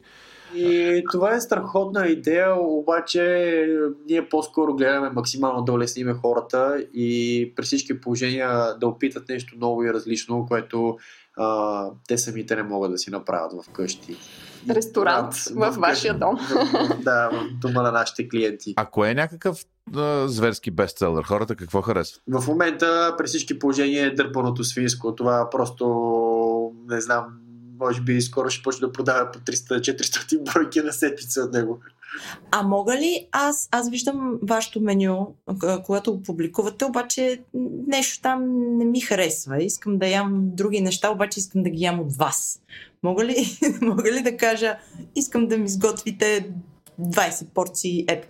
[0.57, 3.67] И това е страхотна идея, обаче
[4.07, 9.85] ние по-скоро гледаме максимално да улесниме хората и при всички положения да опитат нещо ново
[9.85, 10.99] и различно, което
[11.37, 14.17] а, те самите не могат да си направят вкъщи.
[14.71, 16.37] Ресторант в, в вашия дом.
[17.05, 18.75] да, в дома на нашите клиенти.
[18.77, 19.65] Ако е някакъв
[19.97, 22.23] а, зверски бестселър, хората какво харесват?
[22.29, 25.15] В момента при всички положения е дърпаното свинско.
[25.15, 25.85] Това просто
[26.89, 27.25] не знам,
[27.81, 31.81] може би скоро ще почне да продава по 300-400 бройки на седмица от него.
[32.51, 35.35] А мога ли аз, аз виждам вашето меню,
[35.87, 37.43] когато го публикувате, обаче
[37.87, 38.43] нещо там
[38.79, 39.63] не ми харесва.
[39.63, 42.61] Искам да ям други неща, обаче искам да ги ям от вас.
[43.03, 44.79] Мога ли, мога ли да кажа,
[45.15, 46.51] искам да ми сготвите
[47.01, 48.21] 20 порции е?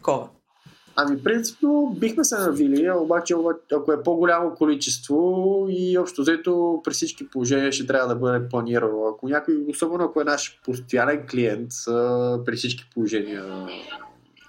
[0.96, 3.34] Ами, принципно бихме се навили, обаче
[3.72, 9.06] ако е по-голямо количество и общо взето при всички положения ще трябва да бъде планирано.
[9.06, 11.70] Ако някой, особено ако е наш постоянен клиент,
[12.44, 13.44] при всички положения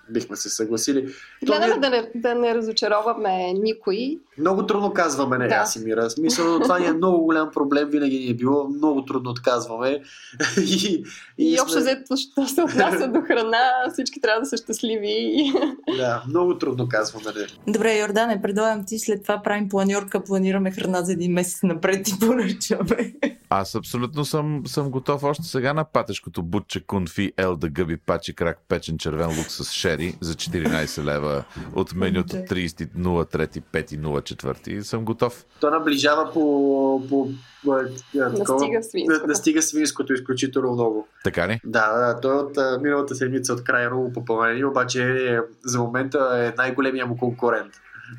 [0.09, 1.13] бихме се съгласили.
[1.45, 1.79] Гледаме не...
[1.79, 4.19] да, не, да не разочароваме никой.
[4.37, 5.55] Много трудно казваме не, да.
[5.55, 6.09] аз и мира.
[6.09, 10.01] Смисъл, това ни е много голям проблем, винаги ни е било, много трудно отказваме.
[10.57, 11.03] и,
[11.37, 15.51] и, и общо взето, що се отнася до храна, всички трябва да са щастливи.
[15.97, 17.73] да, много трудно казваме не.
[17.73, 22.19] Добре, Йордане, предлагам ти след това правим планьорка, планираме храна за един месец напред и
[22.19, 23.13] поръчаме.
[23.49, 28.35] Аз абсолютно съм, съм готов още сега на патешкото бутче кунфи ел да гъби пачи
[28.35, 31.43] крак печен червен лук с шери за 14 лева
[31.75, 35.45] от менюто 30 03 5 04 съм готов.
[35.59, 37.27] То наближава по, по
[38.15, 39.27] Настига свинското.
[39.27, 41.07] Настига свинското изключително много.
[41.23, 41.59] Така ли?
[41.63, 46.61] Да, да, той от миналата седмица от края много попълнени, обаче е, за момента е
[46.61, 47.73] най-големия му конкурент.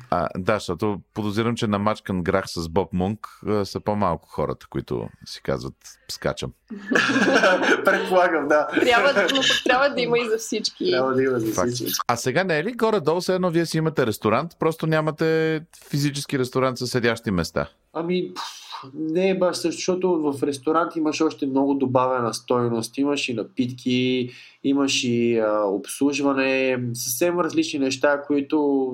[0.09, 3.27] А, да, защото подозирам, че на мачкан грах с Боб Мунк
[3.63, 5.75] са по-малко хората, които си казват
[6.09, 6.51] скачам.
[7.85, 8.67] Предполагам, да.
[8.67, 10.91] Трябва, но трябва да има и за всички.
[10.91, 11.93] Трябва да има за всички.
[12.07, 16.39] А сега не е ли горе-долу, все едно вие си имате ресторант, просто нямате физически
[16.39, 17.69] ресторант с седящи места?
[17.93, 18.31] Ами,
[18.93, 22.97] не е баш също, защото в ресторант имаш още много добавена стойност.
[22.97, 24.29] Имаш и напитки,
[24.63, 28.89] имаш и а, обслужване, съвсем различни неща, които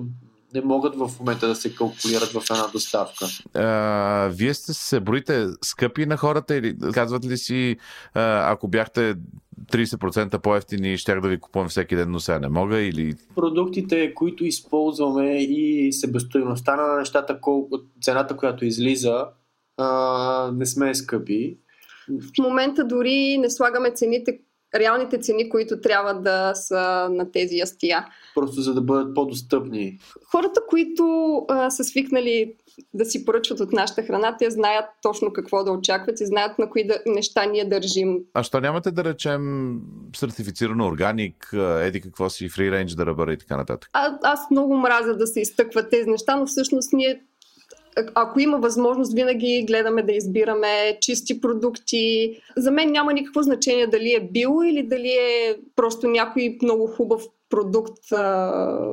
[0.54, 3.26] не могат в момента да се калкулират в една доставка.
[3.54, 7.78] А, вие сте се броите скъпи на хората или казват ли си,
[8.14, 9.16] ако бяхте
[9.72, 13.16] 30% по-ефтини, щях да ви купувам всеки ден, но сега не мога или...
[13.36, 19.26] Продуктите, които използваме и себестоеността на нещата, колко, цената, която излиза,
[19.78, 21.58] а, не сме скъпи.
[22.10, 24.40] В момента дори не слагаме цените,
[24.76, 28.06] реалните цени, които трябва да са на тези ястия.
[28.36, 30.00] Просто за да бъдат по-достъпни.
[30.32, 31.06] Хората, които
[31.50, 32.54] а, са свикнали
[32.94, 36.70] да си поръчват от нашата храна, те знаят точно какво да очакват и знаят на
[36.70, 38.20] кои да, неща ние държим.
[38.34, 39.76] А що нямате да речем
[40.16, 43.90] сертифицирано органик, еди какво си, фри рейндж да ръбъра и така нататък?
[43.94, 47.22] А, аз много мразя да се изтъкват тези неща, но всъщност ние
[48.16, 52.36] ако има възможност, винаги гледаме да избираме чисти продукти.
[52.58, 57.24] За мен няма никакво значение дали е било или дали е просто някой много хубав
[57.54, 58.04] продукт.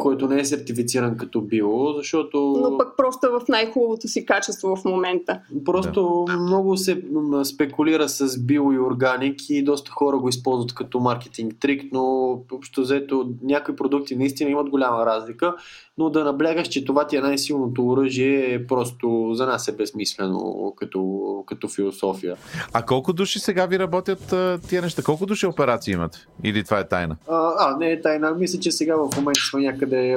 [0.00, 2.56] Който не е сертифициран като био, защото...
[2.62, 5.40] Но пък просто е в най-хубавото си качество в момента.
[5.64, 6.36] Просто да.
[6.36, 7.02] много се
[7.44, 12.80] спекулира с био и органик и доста хора го използват като маркетинг трик, но общо
[12.80, 15.54] взето някои продукти наистина имат голяма разлика,
[15.98, 20.72] но да наблягаш, че това ти е най-силното оръжие е просто за нас е безсмислено
[20.76, 22.36] като, като философия.
[22.72, 24.34] А колко души сега ви работят
[24.68, 25.02] тия неща?
[25.02, 26.26] Колко души операции имат?
[26.44, 27.16] Или това е тайна?
[27.28, 28.34] А, а не е тайна.
[28.34, 30.16] Мисля, че сега в момента сме някъде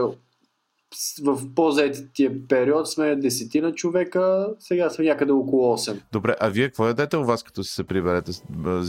[1.24, 5.98] в по-заетия период сме десетина човека, сега сме някъде около 8.
[6.12, 8.32] Добре, а вие какво ядете у вас, като си се приберете?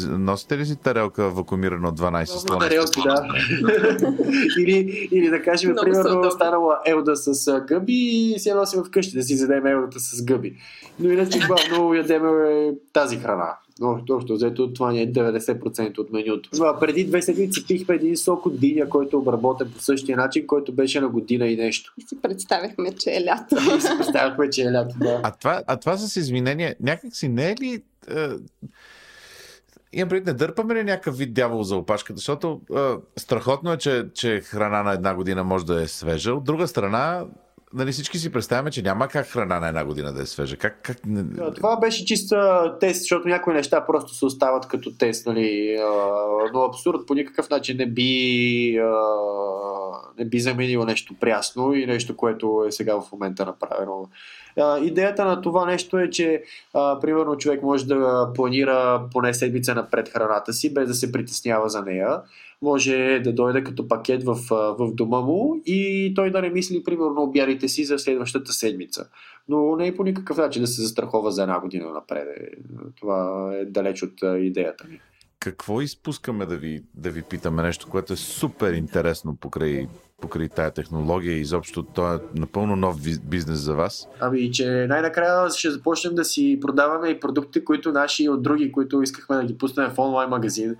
[0.08, 2.68] Носите ли си тарелка вакуумирана от 12 слона?
[2.68, 3.28] Тарелки, да.
[4.60, 9.22] или, или да кажем, примерно, станала елда с гъби и си я носим вкъщи да
[9.22, 10.56] си задем елдата с гъби.
[10.98, 12.22] Но иначе главно ядем
[12.92, 13.58] тази храна.
[13.80, 16.50] Но общо взето това ни е 90% от менюто.
[16.50, 20.46] Това, преди две седмици пихме един сок от диня, който е обработен по същия начин,
[20.46, 21.94] който беше на година и нещо.
[21.98, 23.56] И си представяхме, че е лято.
[23.76, 25.20] и си представяхме, че е лято, да.
[25.22, 27.82] А това, а това с извинение, някак си не е ли...
[28.10, 28.28] Е...
[29.92, 32.80] Имам преди, не дърпаме ли някакъв вид дявол за опашката, защото е,
[33.16, 36.34] страхотно е, че, че храна на една година може да е свежа.
[36.34, 37.24] От друга страна,
[37.74, 40.56] нали, всички си представяме, че няма как храна на една година да е свежа.
[40.56, 40.96] Как, как...
[41.56, 45.78] Това беше чиста тест, защото някои неща просто се остават като тест, нали,
[46.52, 48.80] но абсурд по никакъв начин не би
[50.18, 54.08] не би заменило нещо прясно и нещо, което е сега в момента направено.
[54.82, 56.42] Идеята на това нещо е, че
[56.74, 61.68] а, примерно човек може да планира поне седмица напред храната си, без да се притеснява
[61.68, 62.20] за нея.
[62.62, 64.34] Може да дойде като пакет в,
[64.78, 69.08] в дома му и той да не мисли, примерно, обядите си за следващата седмица.
[69.48, 72.28] Но не е по никакъв начин да се застрахова за една година напред.
[73.00, 75.00] Това е далеч от идеята ми
[75.44, 79.88] какво изпускаме да ви, да ви питаме нещо, което е супер интересно покрай,
[80.20, 84.08] покрай тая технология и изобщо то е напълно нов бизнес за вас?
[84.20, 88.72] Ами, че най-накрая ще започнем да си продаваме и продукти, които наши и от други,
[88.72, 90.76] които искахме да ги пуснем в онлайн магазин.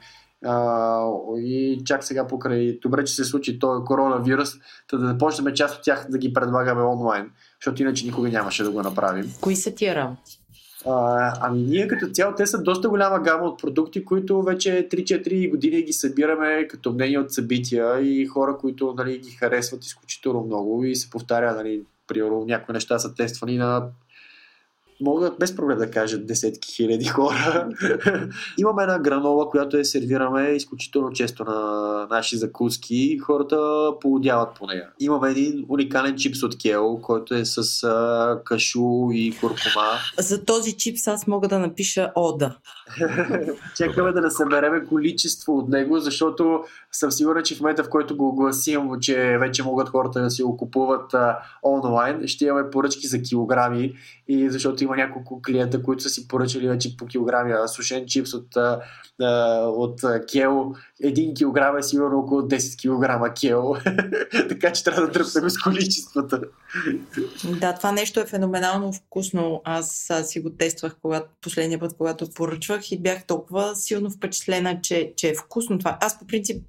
[0.47, 1.07] А,
[1.37, 4.55] и чак сега покрай, добре, че се случи този коронавирус,
[4.91, 7.31] да, да започнем част от тях да ги предлагаме онлайн,
[7.61, 9.33] защото иначе никога нямаше да го направим.
[9.41, 10.44] Кои са тия работи?
[10.87, 15.51] А, ами ние като цяло, те са доста голяма гама от продукти, които вече 3-4
[15.51, 20.85] години ги събираме като мнение от събития и хора, които нали, ги харесват изключително много
[20.85, 23.87] и се повтаря, нали, примерно някои неща са тествани на
[25.05, 27.69] могат без проблем да кажат десетки хиляди хора.
[28.59, 34.67] Имаме една гранола, която е сервираме изключително често на наши закуски и хората поудяват по
[34.67, 34.89] нея.
[35.01, 39.87] Имаме един уникален чипс от Кел, който е с а, кашу и куркума.
[40.19, 42.57] За този чипс аз мога да напиша ода.
[43.77, 48.29] Чакаме да насъбереме количество от него, защото съм сигурен, че в момента, в който го
[48.29, 53.23] огласим, че вече могат хората да си го купуват а, онлайн, ще имаме поръчки за
[53.23, 53.95] килограми
[54.29, 57.55] и защото има няколко клиента, които са си поръчали вече по килограми.
[57.67, 58.57] Сушен чипс от,
[59.61, 60.01] от
[60.33, 60.73] кел,
[61.03, 63.75] един килограм е сигурно около 10 килограма кел.
[64.49, 66.41] така че трябва да дръпнем с количествата.
[67.61, 69.63] да, това нещо е феноменално вкусно.
[69.65, 75.13] Аз си го тествах когато, последния път, когато поръчвах и бях толкова силно впечатлена, че,
[75.17, 75.99] че е вкусно това.
[76.01, 76.63] Аз по принцип,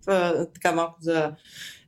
[0.53, 1.31] така малко за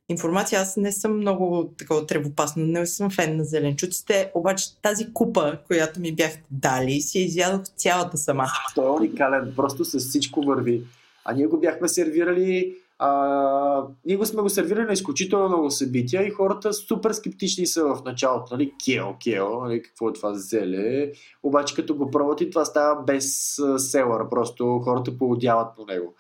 [0.10, 0.62] информация.
[0.62, 6.00] Аз не съм много такова тревопасно, не съм фен на зеленчуците, обаче тази купа, която
[6.00, 8.46] ми бяхте дали, си изядох цялата сама.
[8.76, 10.84] Той е уникален, просто с всичко върви.
[11.26, 16.28] А ние го бяхме сервирали а, ние го сме го сервирали на изключително много събития
[16.28, 18.54] и хората супер скептични са в началото.
[18.54, 18.74] Нали?
[18.86, 19.82] Кел, кел, нали?
[19.82, 21.12] какво е това зеле.
[21.44, 24.30] Обаче като го пробват и това става без селър.
[24.30, 26.16] Просто хората поудяват по него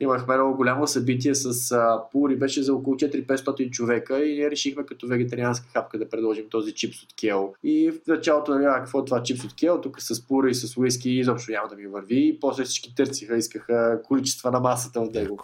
[0.00, 4.86] имахме много голямо събитие с а, пури, беше за около 4-500 човека и ние решихме
[4.86, 7.54] като вегетарианска хапка да предложим този чипс от кел.
[7.64, 10.76] И в началото, нали, какво е това чипс от кел, тук с пури и с
[10.76, 12.28] уиски изобщо няма да ми върви.
[12.28, 15.38] И после всички търсиха, искаха количества на масата от него.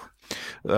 [0.68, 0.76] А,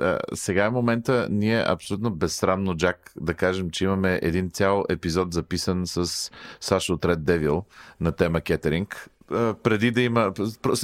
[0.00, 5.32] а, сега е момента ние абсолютно безсрамно, Джак, да кажем, че имаме един цял епизод
[5.32, 6.30] записан с
[6.60, 7.62] Сашо от Red Devil
[8.00, 9.10] на тема кетеринг
[9.62, 10.32] преди да има.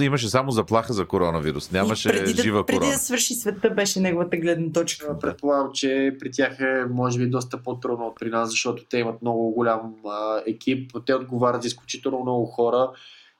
[0.01, 1.71] Имаше само заплаха за коронавирус.
[1.73, 2.91] Нямаше преди да, жива преди корона.
[2.91, 5.19] Преди да свърши света беше неговата гледна точка.
[5.19, 9.23] Предполагам, че при тях е може би доста по-трудно от при нас, защото те имат
[9.23, 10.91] много голям а, екип.
[11.07, 12.91] Те отговарят за изключително много хора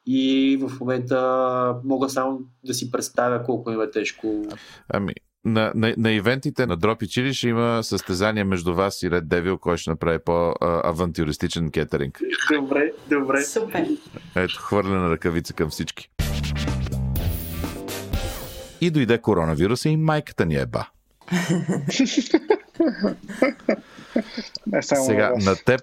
[0.07, 4.43] и в момента мога само да си представя колко им е тежко.
[4.89, 5.13] Ами,
[5.45, 9.59] на, на, на ивентите на Дропи Чили ще има състезание между вас и Red Devil,
[9.59, 12.21] кой ще направи по-авантюристичен кетеринг.
[12.53, 13.43] Добре, добре.
[13.43, 13.87] Супер.
[14.37, 16.09] Ето, хвърлена ръкавица към всички.
[18.81, 20.87] И дойде коронавируса и майката ни е ба.
[24.67, 25.81] Не само Сега, на теб,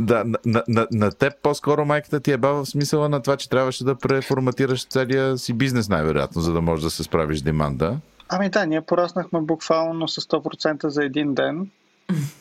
[0.00, 3.36] да, на, на, на, на теб по-скоро майката ти е бава в смисъла на това,
[3.36, 7.42] че трябваше да преформатираш целия си бизнес, най-вероятно, за да можеш да се справиш с
[7.42, 7.98] деманда.
[8.34, 11.70] Ами да, ние пораснахме буквално с 100% за един ден.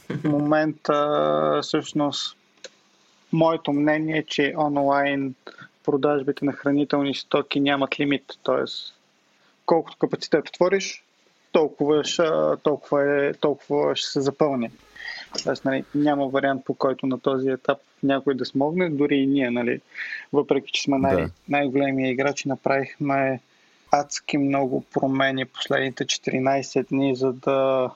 [0.09, 2.37] В момента всъщност
[3.33, 5.35] моето мнение е, че онлайн
[5.83, 8.23] продажбите на хранителни стоки нямат лимит.
[8.43, 8.63] Т.е.
[9.65, 11.03] колкото капацитет отвориш,
[11.51, 12.03] толкова,
[12.63, 14.71] толкова, е, толкова ще се запълни.
[15.43, 19.51] Тоест, нали, няма вариант по който на този етап някой да смогне, дори и ние,
[19.51, 19.81] нали,
[20.33, 21.29] въпреки че сме най- да.
[21.49, 23.39] най-големия играч, направихме
[23.91, 27.89] адски много промени последните 14 дни, за да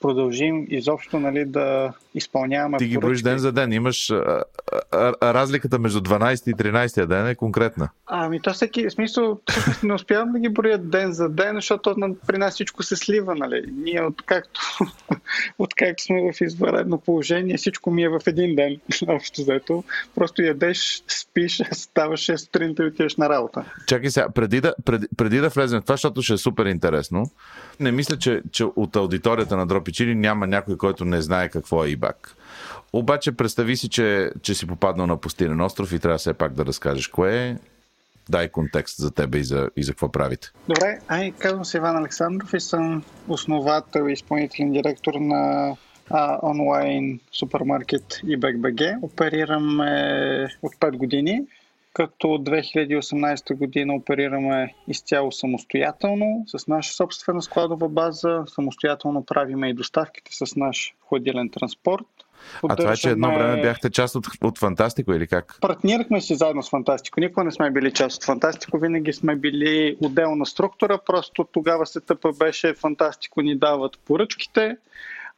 [0.00, 2.78] продължим изобщо нали, да изпълняваме.
[2.78, 3.72] Ти ги броиш ден за ден.
[3.72, 4.44] Имаш а,
[4.92, 7.88] а, а, разликата между 12 и 13 ден е конкретна.
[8.06, 9.40] Ами то всеки, в смисъл,
[9.82, 11.96] не успявам да ги броя ден за ден, защото
[12.26, 13.34] при нас всичко се слива.
[13.34, 13.64] Нали.
[13.72, 14.60] Ние откакто,
[15.58, 18.76] откакто сме в извънредно положение, всичко ми е в един ден,
[19.08, 19.84] общо взето.
[20.14, 23.64] Просто ядеш, спиш, ставаш 6 сутринта и отиваш на работа.
[23.86, 27.30] Чакай сега, преди да, преди, преди да влезем в това, защото ще е супер интересно,
[27.80, 31.88] не мисля, че, че от аудиторията на Дропичили няма някой, който не знае какво е
[32.02, 32.36] ИБАК.
[32.92, 36.66] Обаче представи си, че, че си попаднал на пустинен остров и трябва все пак да
[36.66, 37.56] разкажеш кое е
[38.28, 40.48] дай контекст за тебе и за, и за какво правите.
[40.68, 45.74] Добре, ай, казвам се Иван Александров и съм основател и изпълнителен директор на
[46.10, 48.98] а, онлайн супермаркет eBackBG.
[49.02, 51.42] Оперираме от 5 години
[51.92, 59.74] като от 2018 година оперираме изцяло самостоятелно, с наша собствена складова база, самостоятелно правиме и
[59.74, 62.06] доставките с наш хладилен транспорт.
[62.68, 65.58] А това е, че едно време бяхте част от, от Фантастико или как?
[65.60, 67.20] Партнирахме си заедно с Фантастико.
[67.20, 72.32] Никога не сме били част от Фантастико, винаги сме били отделна структура, просто тогава сетъпа
[72.32, 74.76] беше Фантастико ни дават поръчките,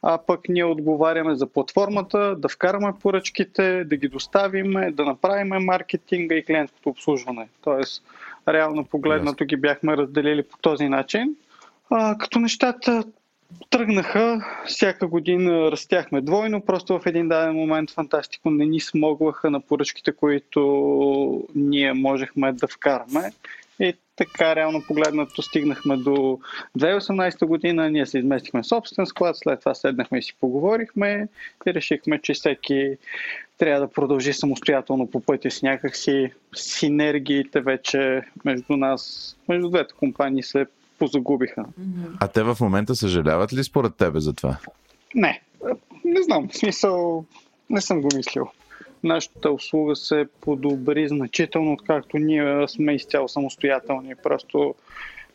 [0.07, 6.35] а пък ние отговаряме за платформата, да вкараме поръчките, да ги доставиме, да направим маркетинга
[6.35, 7.47] и клиентското обслужване.
[7.61, 8.03] Тоест,
[8.47, 11.35] реално погледнато ги бяхме разделили по този начин.
[11.89, 13.03] А, като нещата
[13.69, 19.61] тръгнаха, всяка година растяхме двойно, просто в един даден момент фантастико не ни смогваха на
[19.61, 23.31] поръчките, които ние можехме да вкараме.
[23.79, 26.39] И така, реално погледнато, стигнахме до
[26.79, 31.27] 2018 година, ние се изместихме собствен склад, след това седнахме и си поговорихме
[31.67, 32.97] и решихме, че всеки
[33.57, 40.43] трябва да продължи самостоятелно по пътя с някакси синергиите вече между нас, между двете компании
[40.43, 40.65] се
[40.99, 41.65] позагубиха.
[42.19, 44.57] А те в момента съжаляват ли според тебе за това?
[45.15, 45.41] Не,
[46.05, 47.25] не знам, в смисъл
[47.69, 48.47] не съм го мислил
[49.05, 54.15] нашата услуга се подобри значително, откакто ние сме изцяло самостоятелни.
[54.23, 54.75] Просто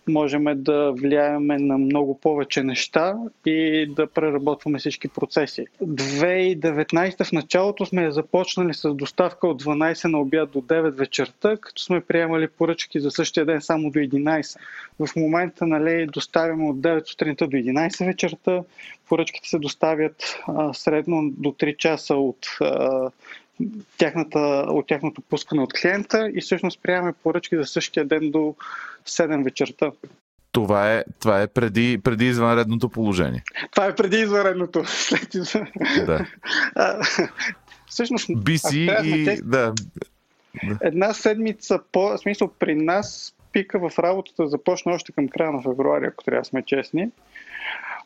[0.09, 3.17] можем да влияеме на много повече неща
[3.47, 5.67] и да преработваме всички процеси.
[5.83, 11.83] 2019 в началото сме започнали с доставка от 12 на обяд до 9 вечерта, като
[11.83, 14.59] сме приемали поръчки за същия ден само до 11.
[14.99, 18.63] В момента нали, доставяме от 9 сутринта до 11 вечерта.
[19.09, 23.11] Поръчките се доставят а, средно до 3 часа от а,
[23.99, 24.39] тяхната,
[24.69, 28.55] от тяхното пускане от клиента и всъщност приемаме поръчки за същия ден до
[29.07, 29.91] 7 вечерта.
[30.53, 33.45] Това е, това е преди, преди извънредното положение.
[33.71, 34.83] Това е преди извънредното.
[34.87, 35.29] След
[36.07, 36.27] Да.
[37.87, 39.25] всъщност, BC и...
[39.25, 39.75] Те, да.
[40.83, 42.01] Една седмица по...
[42.01, 46.41] В смисъл, при нас пика в работата започна още към края на февруари, ако трябва
[46.41, 47.11] да сме честни.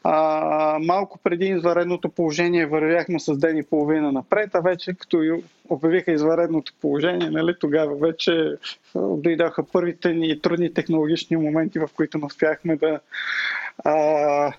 [0.07, 6.13] А, малко преди изваредното положение вървяхме с ден и половина напред, а вече като обявиха
[6.13, 8.53] изваредното положение, нали, тогава вече
[8.97, 13.01] дойдоха първите ни трудни технологични моменти, в които не успяхме да
[13.85, 14.53] а,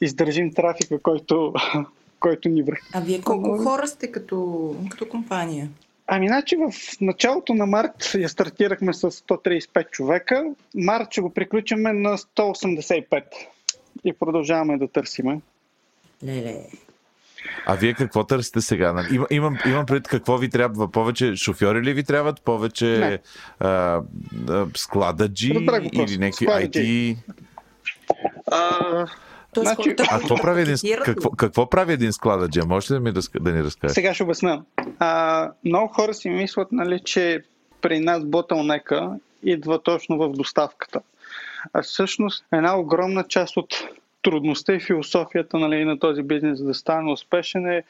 [0.00, 1.54] издържим трафика, който,
[2.20, 2.80] който ни връх.
[2.92, 5.68] А вие колко хора сте като, като компания?
[6.06, 10.44] Ами, значи в началото на март я стартирахме с 135 човека.
[10.74, 13.24] Март ще го приключиме на 185
[14.04, 15.40] и продължаваме да търсиме.
[16.24, 16.66] Леле.
[17.66, 18.92] А вие какво търсите сега?
[18.92, 20.90] Нали, имам, имам, имам пред какво ви трябва?
[20.90, 22.42] Повече шофьори ли ви трябват?
[22.42, 23.20] Повече
[23.58, 24.00] а,
[24.48, 27.16] а, склададжи или някакви IT?
[28.52, 29.06] А,
[29.60, 32.60] значи, а какво прави един, какво, какво прави един склададжи?
[32.66, 33.94] Може ли да, ми да, да ни разкажете?
[33.94, 34.62] Сега ще обясня.
[34.98, 37.42] А, много хора си мислят, нали, че
[37.80, 39.10] при нас ботълнека
[39.42, 41.00] идва точно в доставката.
[41.72, 43.88] А всъщност една огромна част от
[44.24, 47.82] трудността и философията нали, на този бизнес да стане успешен е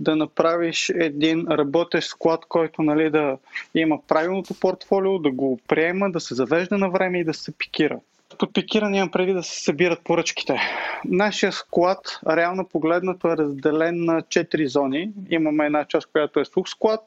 [0.00, 3.36] да направиш един работещ склад, който нали, да
[3.74, 7.98] има правилното портфолио, да го приема, да се завежда на време и да се пикира.
[8.42, 10.60] Под пикиране имам преди да се събират поръчките.
[11.04, 15.10] Нашия склад, реално погледнато, е разделен на 4 зони.
[15.30, 17.00] Имаме една част, която е сух склад,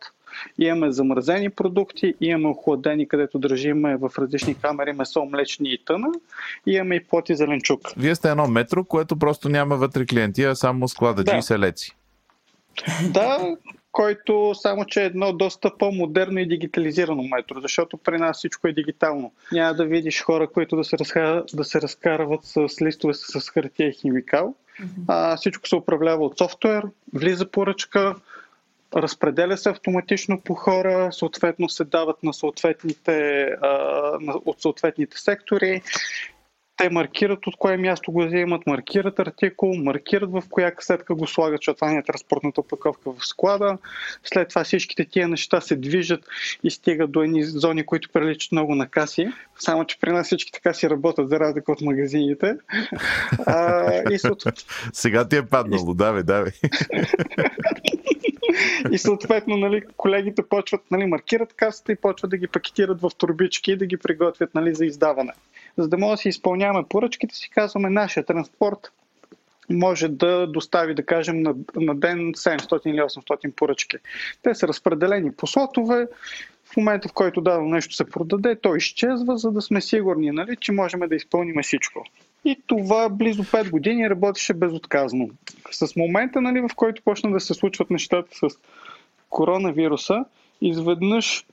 [0.59, 6.07] Имаме замразени продукти, имаме охладени, където държиме в различни камери месо, млечни и тъна.
[6.65, 7.79] И имаме и плод и зеленчук.
[7.97, 11.37] Вие сте едно метро, което просто няма вътре клиенти, а само склададжи да.
[11.37, 11.95] и селеци.
[13.09, 13.55] Да,
[13.95, 18.73] който само, че е едно доста по-модерно и дигитализирано метро, защото при нас всичко е
[18.73, 19.31] дигитално.
[19.51, 23.89] Няма да видиш хора, които да се, разха, да се разкарват с листове с хартия
[23.89, 24.55] и химикал.
[25.07, 26.83] А, всичко се управлява от софтуер,
[27.13, 28.15] влиза поръчка,
[28.95, 34.11] разпределя се автоматично по хора, съответно се дават на съответните, а,
[34.45, 35.81] от съответните сектори.
[36.77, 41.59] Те маркират от кое място го вземат, маркират артикул, маркират в коя касетка го слагат,
[41.59, 43.77] защото това не е транспортната опаковка в склада.
[44.23, 46.25] След това всичките тия неща се движат
[46.63, 49.31] и стигат до едни зони, които приличат много на каси.
[49.59, 52.55] Само, че при нас всички така си работят, за разлика от магазините.
[53.45, 54.63] А, и съответно...
[54.93, 56.51] Сега ти е паднало, давай, давай.
[58.91, 63.71] и съответно нали, колегите почват, нали, маркират касата и почват да ги пакетират в турбички
[63.71, 65.31] и да ги приготвят нали, за издаване.
[65.77, 68.91] За да може да си изпълняваме поръчките, си казваме нашия транспорт
[69.69, 73.97] може да достави, да кажем, на, на ден 700 или 800 поръчки.
[74.41, 76.07] Те са разпределени по слотове,
[76.65, 80.55] В момента, в който дадено нещо се продаде, то изчезва, за да сме сигурни, нали,
[80.55, 82.05] че можем да изпълним всичко.
[82.45, 85.29] И това близо 5 години работеше безотказно.
[85.71, 88.57] С момента, нали, в който почна да се случват нещата с
[89.29, 90.25] коронавируса,
[90.61, 91.45] изведнъж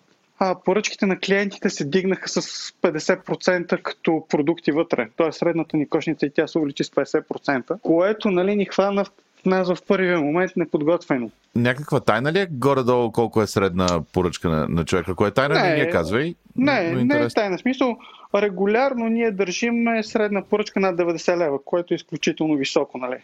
[0.44, 2.40] а, поръчките на клиентите се дигнаха с
[2.82, 5.08] 50% като продукти вътре.
[5.16, 9.46] Тоест средната ни кошница и тя се увеличи с 50%, което нали, ни хвана в
[9.46, 11.30] нас в първия момент неподготвено.
[11.54, 15.12] Някаква тайна ли е горе-долу колко е средна поръчка на, на човека?
[15.12, 16.34] Ако е тайна, не, не я казвай.
[16.56, 17.58] Не, не е тайна.
[17.58, 17.98] Смисъл,
[18.34, 23.16] регулярно ние държим средна поръчка на 90 лева, което е изключително високо, нали?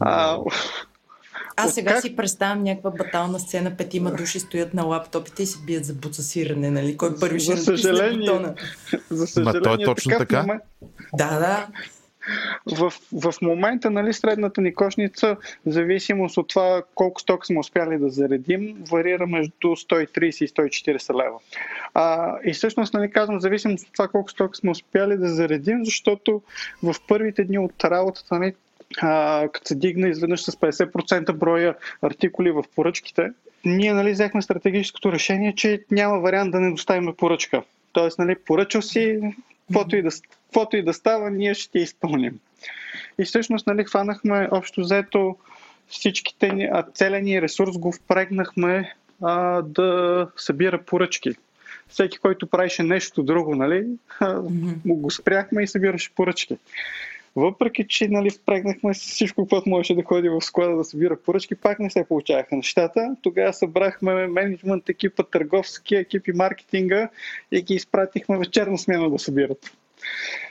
[0.00, 0.38] А,
[1.56, 2.02] аз сега как...
[2.02, 6.70] си представям някаква батална сцена, петима души стоят на лаптопите и се бият за буцасиране,
[6.70, 6.96] нали?
[6.96, 8.54] Кой първи ще за съжаление, бутона.
[9.10, 10.40] За съжаление, Ма, то е точно така.
[10.40, 10.62] Момент...
[11.14, 11.66] Да, да.
[12.76, 15.36] В, в момента, нали, средната ни кошница,
[15.66, 21.24] в зависимост от това колко сток сме успяли да заредим, варира между 130 и 140
[21.24, 21.38] лева.
[21.94, 26.42] А, и всъщност, нали, казвам, зависимост от това колко сток сме успяли да заредим, защото
[26.82, 28.54] в първите дни от работата, нали,
[29.02, 33.30] а, като се дигна изведнъж с 50% броя артикули в поръчките,
[33.64, 37.62] ние нали, взехме стратегическото решение, че няма вариант да не доставим поръчка.
[37.92, 39.20] Тоест, нали, поръчал си,
[39.66, 40.10] каквото и, да,
[40.46, 42.40] каквото и да става, ние ще изпълним.
[43.18, 45.36] И всъщност нали, хванахме общо взето
[45.88, 51.30] всичките, а целия ни ресурс го впрегнахме а, да събира поръчки.
[51.88, 53.86] Всеки, който правеше нещо друго, нали,
[54.84, 56.58] му го спряхме и събираше поръчки.
[57.36, 61.78] Въпреки, че нали, впрегнахме всичко, което можеше да ходи в склада да събира поръчки, пак
[61.78, 63.16] не се получаваха нещата.
[63.22, 67.08] Тогава събрахме менеджмент екипа, търговски екипи, маркетинга
[67.52, 69.76] и ги изпратихме вечерна смена да събират.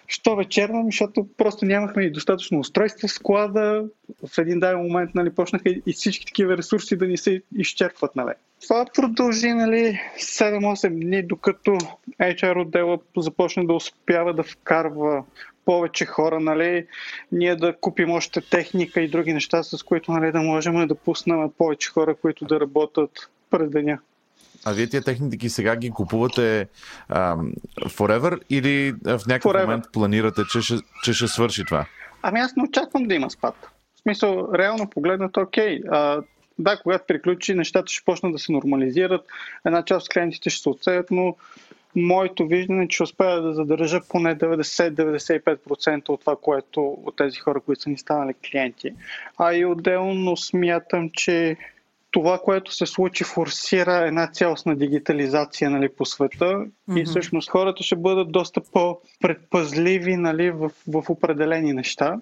[0.07, 0.84] Що вечерна?
[0.86, 3.86] Защото просто нямахме и достатъчно устройство в склада.
[4.27, 8.15] В един даден момент нали, почнаха и всички такива ресурси да ни се изчерпват.
[8.15, 8.34] Нали.
[8.61, 11.77] Това продължи нали, 7-8 дни, докато
[12.21, 15.23] HR отдела започна да успява да вкарва
[15.66, 16.88] повече хора, нали,
[17.32, 21.49] ние да купим още техника и други неща, с които нали, да можем да пуснем
[21.57, 23.99] повече хора, които да работят през деня.
[24.66, 26.68] А вие тия техники сега ги купувате
[27.11, 29.61] um, forever или в някакъв forever.
[29.61, 31.86] момент планирате, че ще, че ще свърши това?
[32.22, 33.55] Ами аз не очаквам да има спад.
[33.95, 35.80] В смисъл, реално погледнато, окей.
[35.91, 36.22] А,
[36.59, 39.26] да, когато приключи, нещата ще почнат да се нормализират.
[39.66, 41.36] Една част от клиентите ще се отсеят, но
[41.95, 47.81] моето виждане че успея да задържа поне 90-95% от това, което от тези хора, които
[47.81, 48.91] са ни станали клиенти.
[49.37, 51.57] А и отделно смятам, че
[52.13, 57.01] това, което се случи, форсира една цялостна дигитализация нали, по света mm-hmm.
[57.01, 62.19] и всъщност хората ще бъдат доста по-предпазливи нали, в, в определени неща.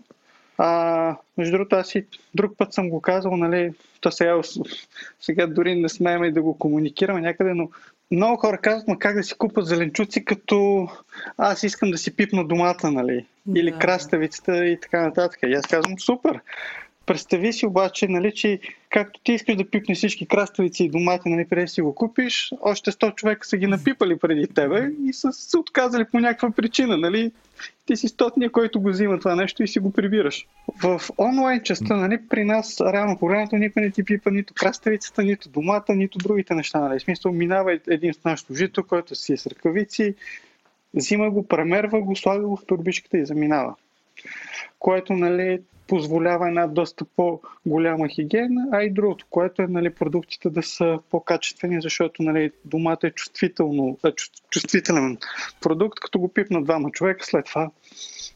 [0.58, 2.06] А, между другото, аз и
[2.36, 4.42] друг път съм го казал, нали, то сега,
[5.20, 7.70] сега дори не смеем и да го комуникираме някъде, но
[8.12, 10.88] много хора казват, ма как да си купа зеленчуци, като
[11.38, 13.26] аз искам да си пипна домата, нали?
[13.56, 13.80] Или да.
[13.80, 15.40] краставицата и така нататък.
[15.48, 16.40] И аз казвам, супер.
[17.06, 21.48] Представи си обаче, нали, че както ти искаш да пипнеш всички краставици и домати, нали,
[21.50, 25.58] преди си го купиш, още 100 човека са ги напипали преди тебе и са се
[25.58, 27.32] отказали по някаква причина, нали?
[27.86, 30.48] Ти си стотния, който го взима това нещо и си го прибираш.
[30.84, 35.50] В онлайн частта, нали, при нас реално погледнато никой не ти пипа нито краставицата, нито
[35.50, 36.80] домата, нито другите неща.
[36.80, 37.00] Нали.
[37.00, 40.16] В смисъл минава един наш служител, който си е с ръкавици,
[40.94, 43.76] взима го, премерва го, слага го в турбичката и заминава.
[44.80, 50.64] Което нали, позволява една доста по-голяма хигиена, а и другото, което е нали, продуктите да
[50.64, 54.12] са по-качествени, защото нали, домата е чувствително, е
[54.50, 55.18] чувствителен
[55.62, 57.70] продукт, като го пипна двама човека, след това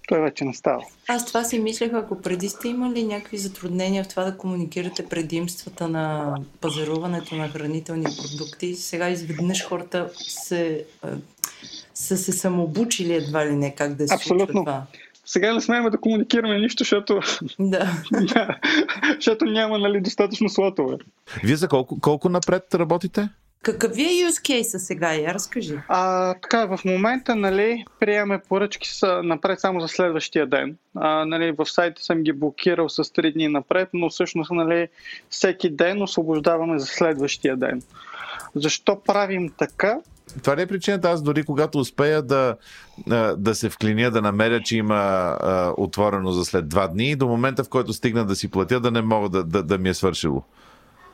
[0.07, 0.83] той вече не става.
[1.07, 5.87] Аз това си мислех, ако преди сте имали някакви затруднения в това да комуникирате предимствата
[5.87, 10.85] на пазаруването на хранителни продукти, сега изведнъж хората се,
[11.93, 14.45] са се самообучили едва ли не как да се Абсолютно.
[14.45, 14.83] случва това.
[15.25, 17.19] Сега не смеем да комуникираме нищо, защото,
[17.59, 18.01] да.
[19.15, 20.97] защото няма нали, достатъчно слотове.
[21.43, 23.29] Вие за колко, колко напред работите?
[23.65, 25.13] Какъв е use case сега?
[25.13, 25.79] Я разкажи.
[25.87, 30.77] А, така, в момента нали, приемаме поръчки са напред само за следващия ден.
[30.95, 34.87] А, нали, в сайта съм ги блокирал с 3 дни напред, но всъщност нали,
[35.29, 37.81] всеки ден освобождаваме за следващия ден.
[38.55, 39.99] Защо правим така?
[40.43, 42.55] Това не е причината аз дори когато успея да,
[43.37, 45.37] да се вклиня, да намеря, че има
[45.77, 49.01] отворено за след два дни, до момента в който стигна да си платя, да не
[49.01, 50.43] мога да, да, да ми е свършило.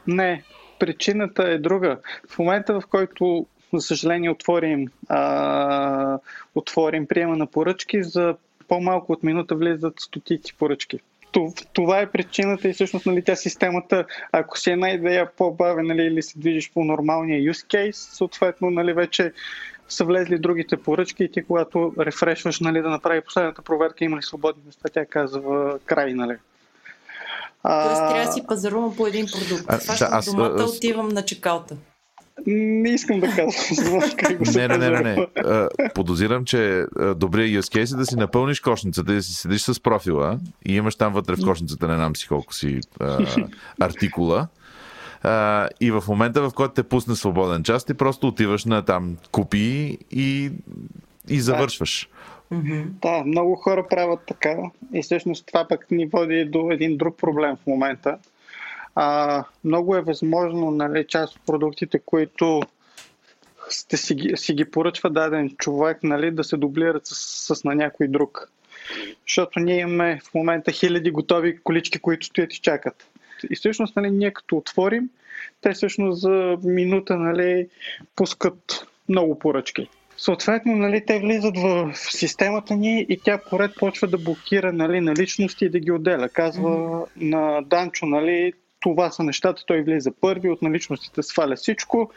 [0.07, 0.43] Не,
[0.79, 1.97] причината е друга.
[2.29, 6.19] В момента, в който, за съжаление, отворим, а,
[6.55, 8.35] отворим приема на поръчки, за
[8.67, 10.99] по-малко от минута влизат стотици поръчки.
[11.73, 16.21] Това е причината и всъщност нали, тя системата, ако си една идея по-бавен нали, или
[16.21, 19.33] се движиш по нормалния use case, съответно нали, вече
[19.89, 24.21] са влезли другите поръчки и ти когато рефрешваш нали, да направи последната проверка има ли
[24.21, 26.13] свободни места, тя казва край.
[26.13, 26.37] Нали.
[27.63, 29.65] Тоест трябва да си пазарувам по един продукт.
[29.67, 31.75] А, да, аз, домата, аз, отивам на чекалта.
[32.47, 35.27] Не искам да казвам как го не, не, не, не, не.
[35.95, 39.79] Подозирам, че добрият use case е да си напълниш кошницата и да си седиш с
[39.79, 43.25] профила и имаш там вътре в кошницата, не знам си колко си а,
[43.79, 44.47] артикула.
[45.23, 49.17] А, и в момента, в който те пусне свободен час, ти просто отиваш на там
[49.31, 50.51] купи и,
[51.29, 52.09] и завършваш.
[52.53, 52.83] Mm-hmm.
[53.01, 54.57] Да, много хора правят така.
[54.93, 58.17] И всъщност това пък ни води до един друг проблем в момента.
[58.95, 62.61] А, много е възможно нали, част от продуктите, които
[63.69, 67.75] сте си, ги, си ги поръчва даден човек, нали, да се дублират с, с на
[67.75, 68.51] някой друг.
[69.27, 73.07] Защото ние имаме в момента хиляди готови колички, които стоят и чакат.
[73.49, 75.09] И всъщност, нали, ние като отворим,
[75.61, 77.67] те всъщност за минута нали,
[78.15, 79.89] пускат много поръчки.
[80.17, 85.65] Съответно, нали, те влизат в системата ни и тя поред почва да блокира нали, наличности
[85.65, 86.29] и да ги отделя.
[86.29, 87.05] Казва mm-hmm.
[87.15, 92.11] на Данчо, нали, това са нещата, той влиза първи, от наличностите сваля всичко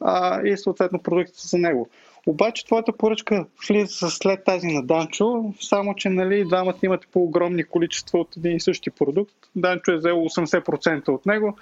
[0.00, 1.88] а, и съответно продуктите за него.
[2.26, 8.18] Обаче твоята поръчка влиза след тази на Данчо, само че нали, двамата имате по-огромни количества
[8.18, 9.34] от един и същи продукт.
[9.56, 11.56] Данчо е взел 80% от него,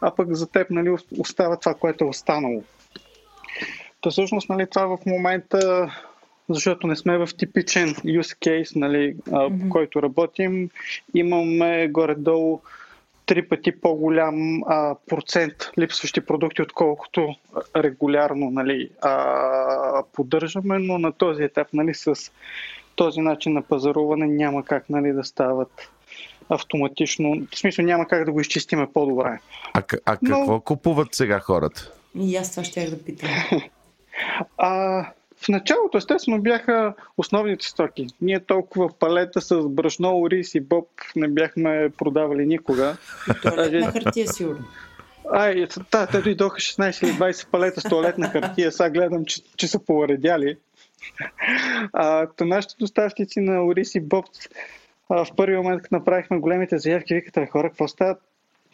[0.00, 2.62] а пък за теб нали, остава това, което е останало.
[4.00, 5.90] То всъщност нали, това в момента,
[6.48, 9.62] защото не сме в типичен use case, нали, mm-hmm.
[9.62, 10.70] по който работим,
[11.14, 12.60] имаме горе-долу
[13.28, 17.34] три пъти по-голям а, процент липсващи продукти, отколкото
[17.76, 22.14] регулярно нали, а, поддържаме, но на този етап нали, с
[22.94, 25.90] този начин на пазаруване няма как нали, да стават
[26.48, 27.46] автоматично.
[27.54, 29.38] В смисъл няма как да го изчистиме по-добре.
[29.74, 30.60] А, а какво но...
[30.60, 31.92] купуват сега хората?
[32.14, 33.30] И аз това ще да питам.
[34.58, 35.06] а,
[35.40, 38.06] в началото, естествено, бяха основните стоки.
[38.20, 42.96] Ние толкова палета с брашно, ориз и боб не бяхме продавали никога.
[43.42, 44.64] Туалетна хартия, сигурно.
[45.32, 48.72] Ай, да, те дойдоха 16 или 20 палета с туалетна хартия.
[48.72, 50.56] Сега гледам, че, че са поредяли.
[51.92, 54.24] А, то нашите доставчици на Ориз и Боб
[55.08, 58.16] а, в първи момент, като направихме големите заявки, викате, хора, какво става?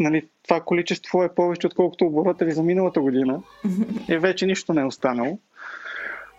[0.01, 3.43] Нали, това количество е повече, отколкото оборота ви за миналата година.
[4.09, 5.39] И вече нищо не е останало.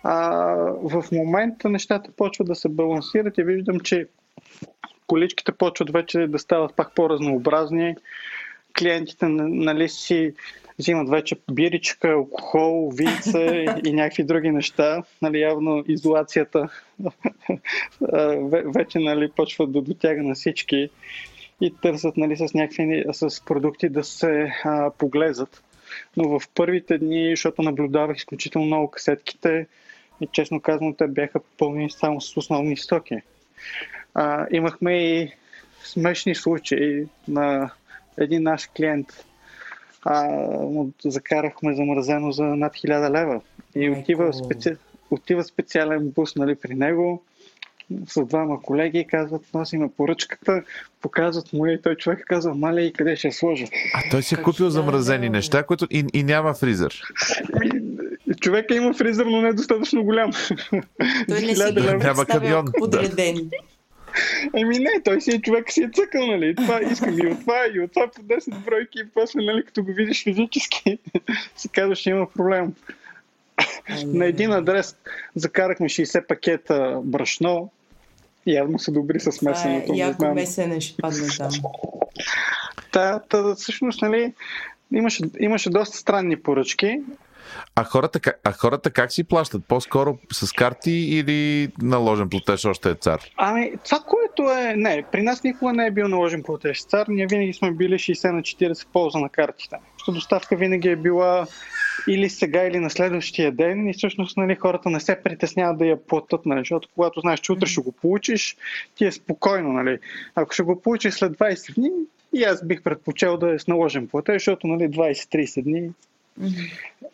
[0.08, 4.08] А, в момента нещата почват да се балансират и виждам, че
[5.08, 7.96] количките почват вече да стават пак по-разнообразни.
[8.80, 10.34] Клиентите нали, си
[10.80, 15.04] взимат вече биричка, алкохол, винце и някакви други неща.
[15.22, 16.70] Нали, явно изолацията
[18.66, 20.90] вече нали, почва да дотяга на всички
[21.62, 25.64] и търсят нали, с някакви с продукти да се а, поглезат.
[26.18, 29.68] Но в първите дни, защото наблюдавах изключително много касетките,
[30.22, 33.16] и честно казано, те бяха пълни само с основни стоки.
[34.14, 35.32] А, имахме и
[35.84, 37.72] смешни случаи на
[38.18, 39.08] един наш клиент.
[40.02, 40.24] А,
[40.62, 43.42] му закарахме замразено за над 1000 лева.
[43.76, 44.76] И отива, специ...
[45.12, 47.24] отива специален бус нали, при него
[48.08, 50.64] с двама колеги и казват, носиме поръчката,
[51.02, 53.66] показват му и той човек казва, маля и къде ще сложа.
[53.94, 57.02] А той си е купил замразени неща, които и, и няма фризер.
[58.42, 60.32] Човека има фризер, но не е достатъчно голям.
[61.28, 62.66] Той не си няма камион.
[62.78, 63.50] Подредени.
[64.58, 66.56] Еми не, той си е човек си е цъкал, нали?
[66.56, 69.84] Това искам и от това, и от това по 10 бройки, и после, нали, като
[69.84, 71.00] го видиш физически,
[71.56, 72.74] си казваш, има проблем.
[74.06, 74.96] На един адрес
[75.36, 77.72] закарахме 60 пакета брашно.
[78.48, 79.86] Явно са добри с месенето.
[79.86, 81.52] Това е яко месене ще падне там.
[82.92, 84.34] Та, та, всъщност, нали,
[84.94, 87.02] имаше, имаше доста странни поръчки.
[87.76, 89.66] А хората, а хората как си плащат?
[89.68, 93.22] По-скоро с карти или наложен платеж още е цар?
[93.38, 94.74] Ами, това, което е...
[94.76, 97.08] Не, при нас никога не е бил наложен платеж цар.
[97.08, 99.76] Ние винаги сме били 60 на 40 полза на картите.
[99.98, 101.48] Защото доставка винаги е била
[102.08, 106.06] или сега, или на следващия ден и всъщност нали, хората не се притесняват да я
[106.06, 108.58] платят, нали, защото когато знаеш, че утре ще го получиш,
[108.96, 109.74] ти е спокойно.
[109.74, 110.00] Нали.
[110.36, 111.90] Ако ще го получиш след 20 дни,
[112.34, 115.90] и аз бих предпочел да е с наложен платеж, защото нали, 20-30 дни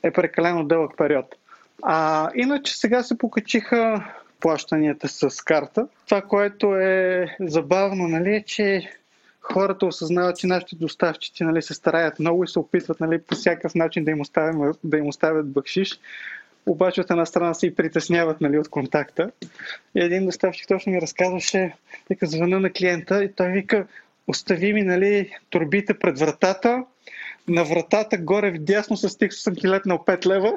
[0.03, 1.35] е прекалено дълъг период.
[1.81, 4.05] А, иначе сега се покачиха
[4.39, 5.87] плащанията с карта.
[6.05, 8.89] Това, което е забавно, нали, е, че
[9.41, 13.75] хората осъзнават, че нашите доставчици нали, се стараят много и се опитват нали, по всякакъв
[13.75, 15.99] начин да им, оставим, да им оставят бъкшиш.
[16.65, 19.31] Обаче от една страна се и притесняват нали, от контакта.
[19.95, 21.75] И един доставчик точно ми разказваше,
[22.09, 23.87] вика, звъна на клиента и той вика,
[24.27, 26.83] остави ми нали, турбите пред вратата,
[27.47, 30.53] на вратата горе вдясно с текст съм ти летнал 5 лева.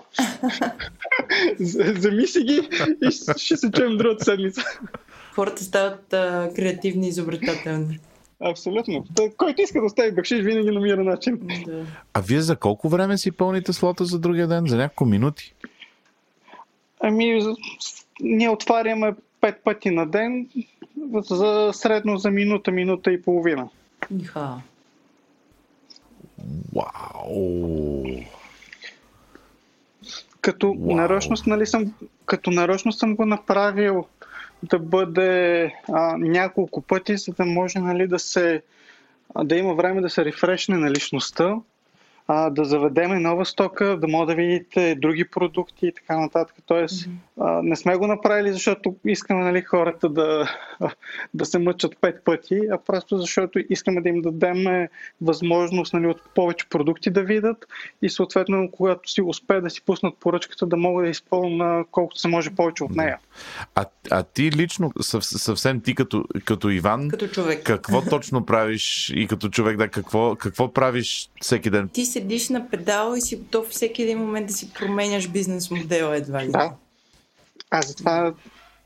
[2.00, 2.68] Замисли ги
[3.02, 4.62] и ще се чуем другата седмица.
[5.34, 7.98] Хората стават а, креативни и изобретателни.
[8.40, 9.04] Абсолютно.
[9.16, 11.40] Той, който иска да остави бакшиш, винаги намира начин.
[11.66, 11.84] Да.
[12.14, 14.66] А вие за колко време си пълните слота за другия ден?
[14.66, 15.54] За няколко минути?
[17.00, 17.54] Ами,
[18.20, 20.48] ние отваряме 5 пъти на ден,
[21.30, 23.68] за средно за минута, минута и половина.
[24.22, 24.60] Иха.
[26.74, 28.04] Вау!
[30.40, 30.96] Като Уау.
[30.96, 31.94] нарочност, нали съм,
[32.26, 34.06] като нарочно съм го направил
[34.62, 38.62] да бъде а, няколко пъти, за да може нали, да се
[39.44, 41.56] да има време да се рефрешне на личността,
[42.28, 46.56] а, да заведеме нова стока, да може да видите други продукти и така нататък.
[46.66, 47.08] Тоест,
[47.40, 50.56] а, не сме го направили, защото искаме нали, хората да,
[51.34, 54.88] да се мъчат пет пъти, а просто защото искаме да им дадем
[55.20, 57.66] възможност нали, от повече продукти да видят
[58.02, 62.28] и съответно, когато си успеят да си пуснат поръчката, да могат да изпълнят колкото се
[62.28, 63.18] може повече от нея.
[63.74, 67.62] А, а ти лично, съв, съвсем ти като, като Иван, Като човек.
[67.64, 71.88] какво точно правиш и като човек, да, какво, какво правиш всеки ден?
[71.88, 76.16] Ти седиш на педал и си готов всеки един момент да си променяш бизнес модела
[76.16, 76.48] едва ли.
[76.48, 76.72] Да.
[77.70, 78.34] Аз затова,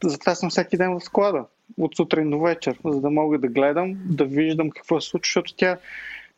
[0.04, 1.44] затова съм всеки ден в склада.
[1.78, 5.54] От сутрин до вечер, за да мога да гледам, да виждам какво се случва, защото
[5.56, 5.78] тя,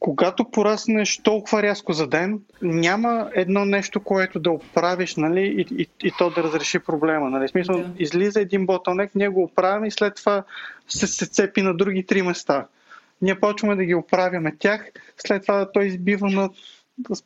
[0.01, 5.89] когато пораснеш толкова рязко за ден, няма едно нещо, което да оправиш, нали, и, и,
[6.03, 7.31] и то да разреши проблема.
[7.31, 7.49] Нали.
[7.49, 7.91] Смисъл, Да.
[7.99, 10.43] излиза един ботълнек, ние го оправим и след това
[10.89, 12.67] се, се цепи на други три места.
[13.23, 16.51] Ние почваме да ги оправяме тях, след това той избива на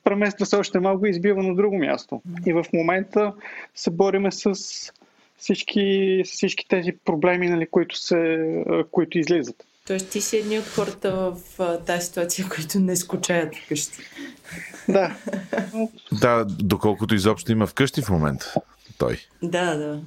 [0.05, 2.23] премества се още малко и избива на друго място.
[2.47, 3.33] И в момента
[3.75, 4.55] се бориме с
[5.37, 8.47] всички, всички тези проблеми, нали, които, се,
[8.91, 9.57] които излизат.
[9.87, 11.13] Тоест ти си едни от хората
[11.57, 13.99] в тази ситуация, които не скучаят вкъщи.
[14.89, 15.17] Да,
[16.21, 18.55] Да, доколкото изобщо има вкъщи в момента.
[18.99, 19.19] Той.
[19.43, 20.01] Да, да.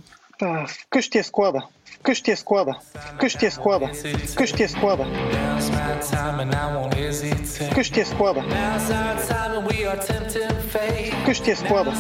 [0.67, 1.59] Вкъщи е склада.
[1.99, 2.79] Вкъщи е склада.
[3.15, 3.91] Вкъщи е склада.
[4.31, 5.05] Вкъщи е склада.
[7.71, 8.43] Вкъщи е склада.
[11.21, 11.93] Вкъщи е склада.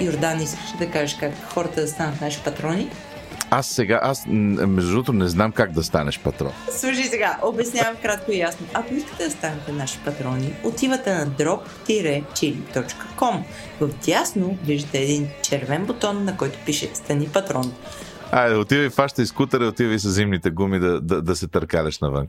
[0.00, 2.90] Йордан, искаш да кажеш как хората да станат наши патрони?
[3.50, 6.52] Аз сега, аз между другото не знам как да станеш патрон.
[6.70, 8.66] Слушай сега, обяснявам кратко и ясно.
[8.74, 13.42] Ако искате да станете наши патрони, отивате на drop-chili.com.
[13.80, 17.72] В дясно виждате един червен бутон, на който пише Стани патрон.
[18.32, 22.28] Айде, отивай, фащай скутера, отивай с зимните гуми да, да, да се търкаляш навън.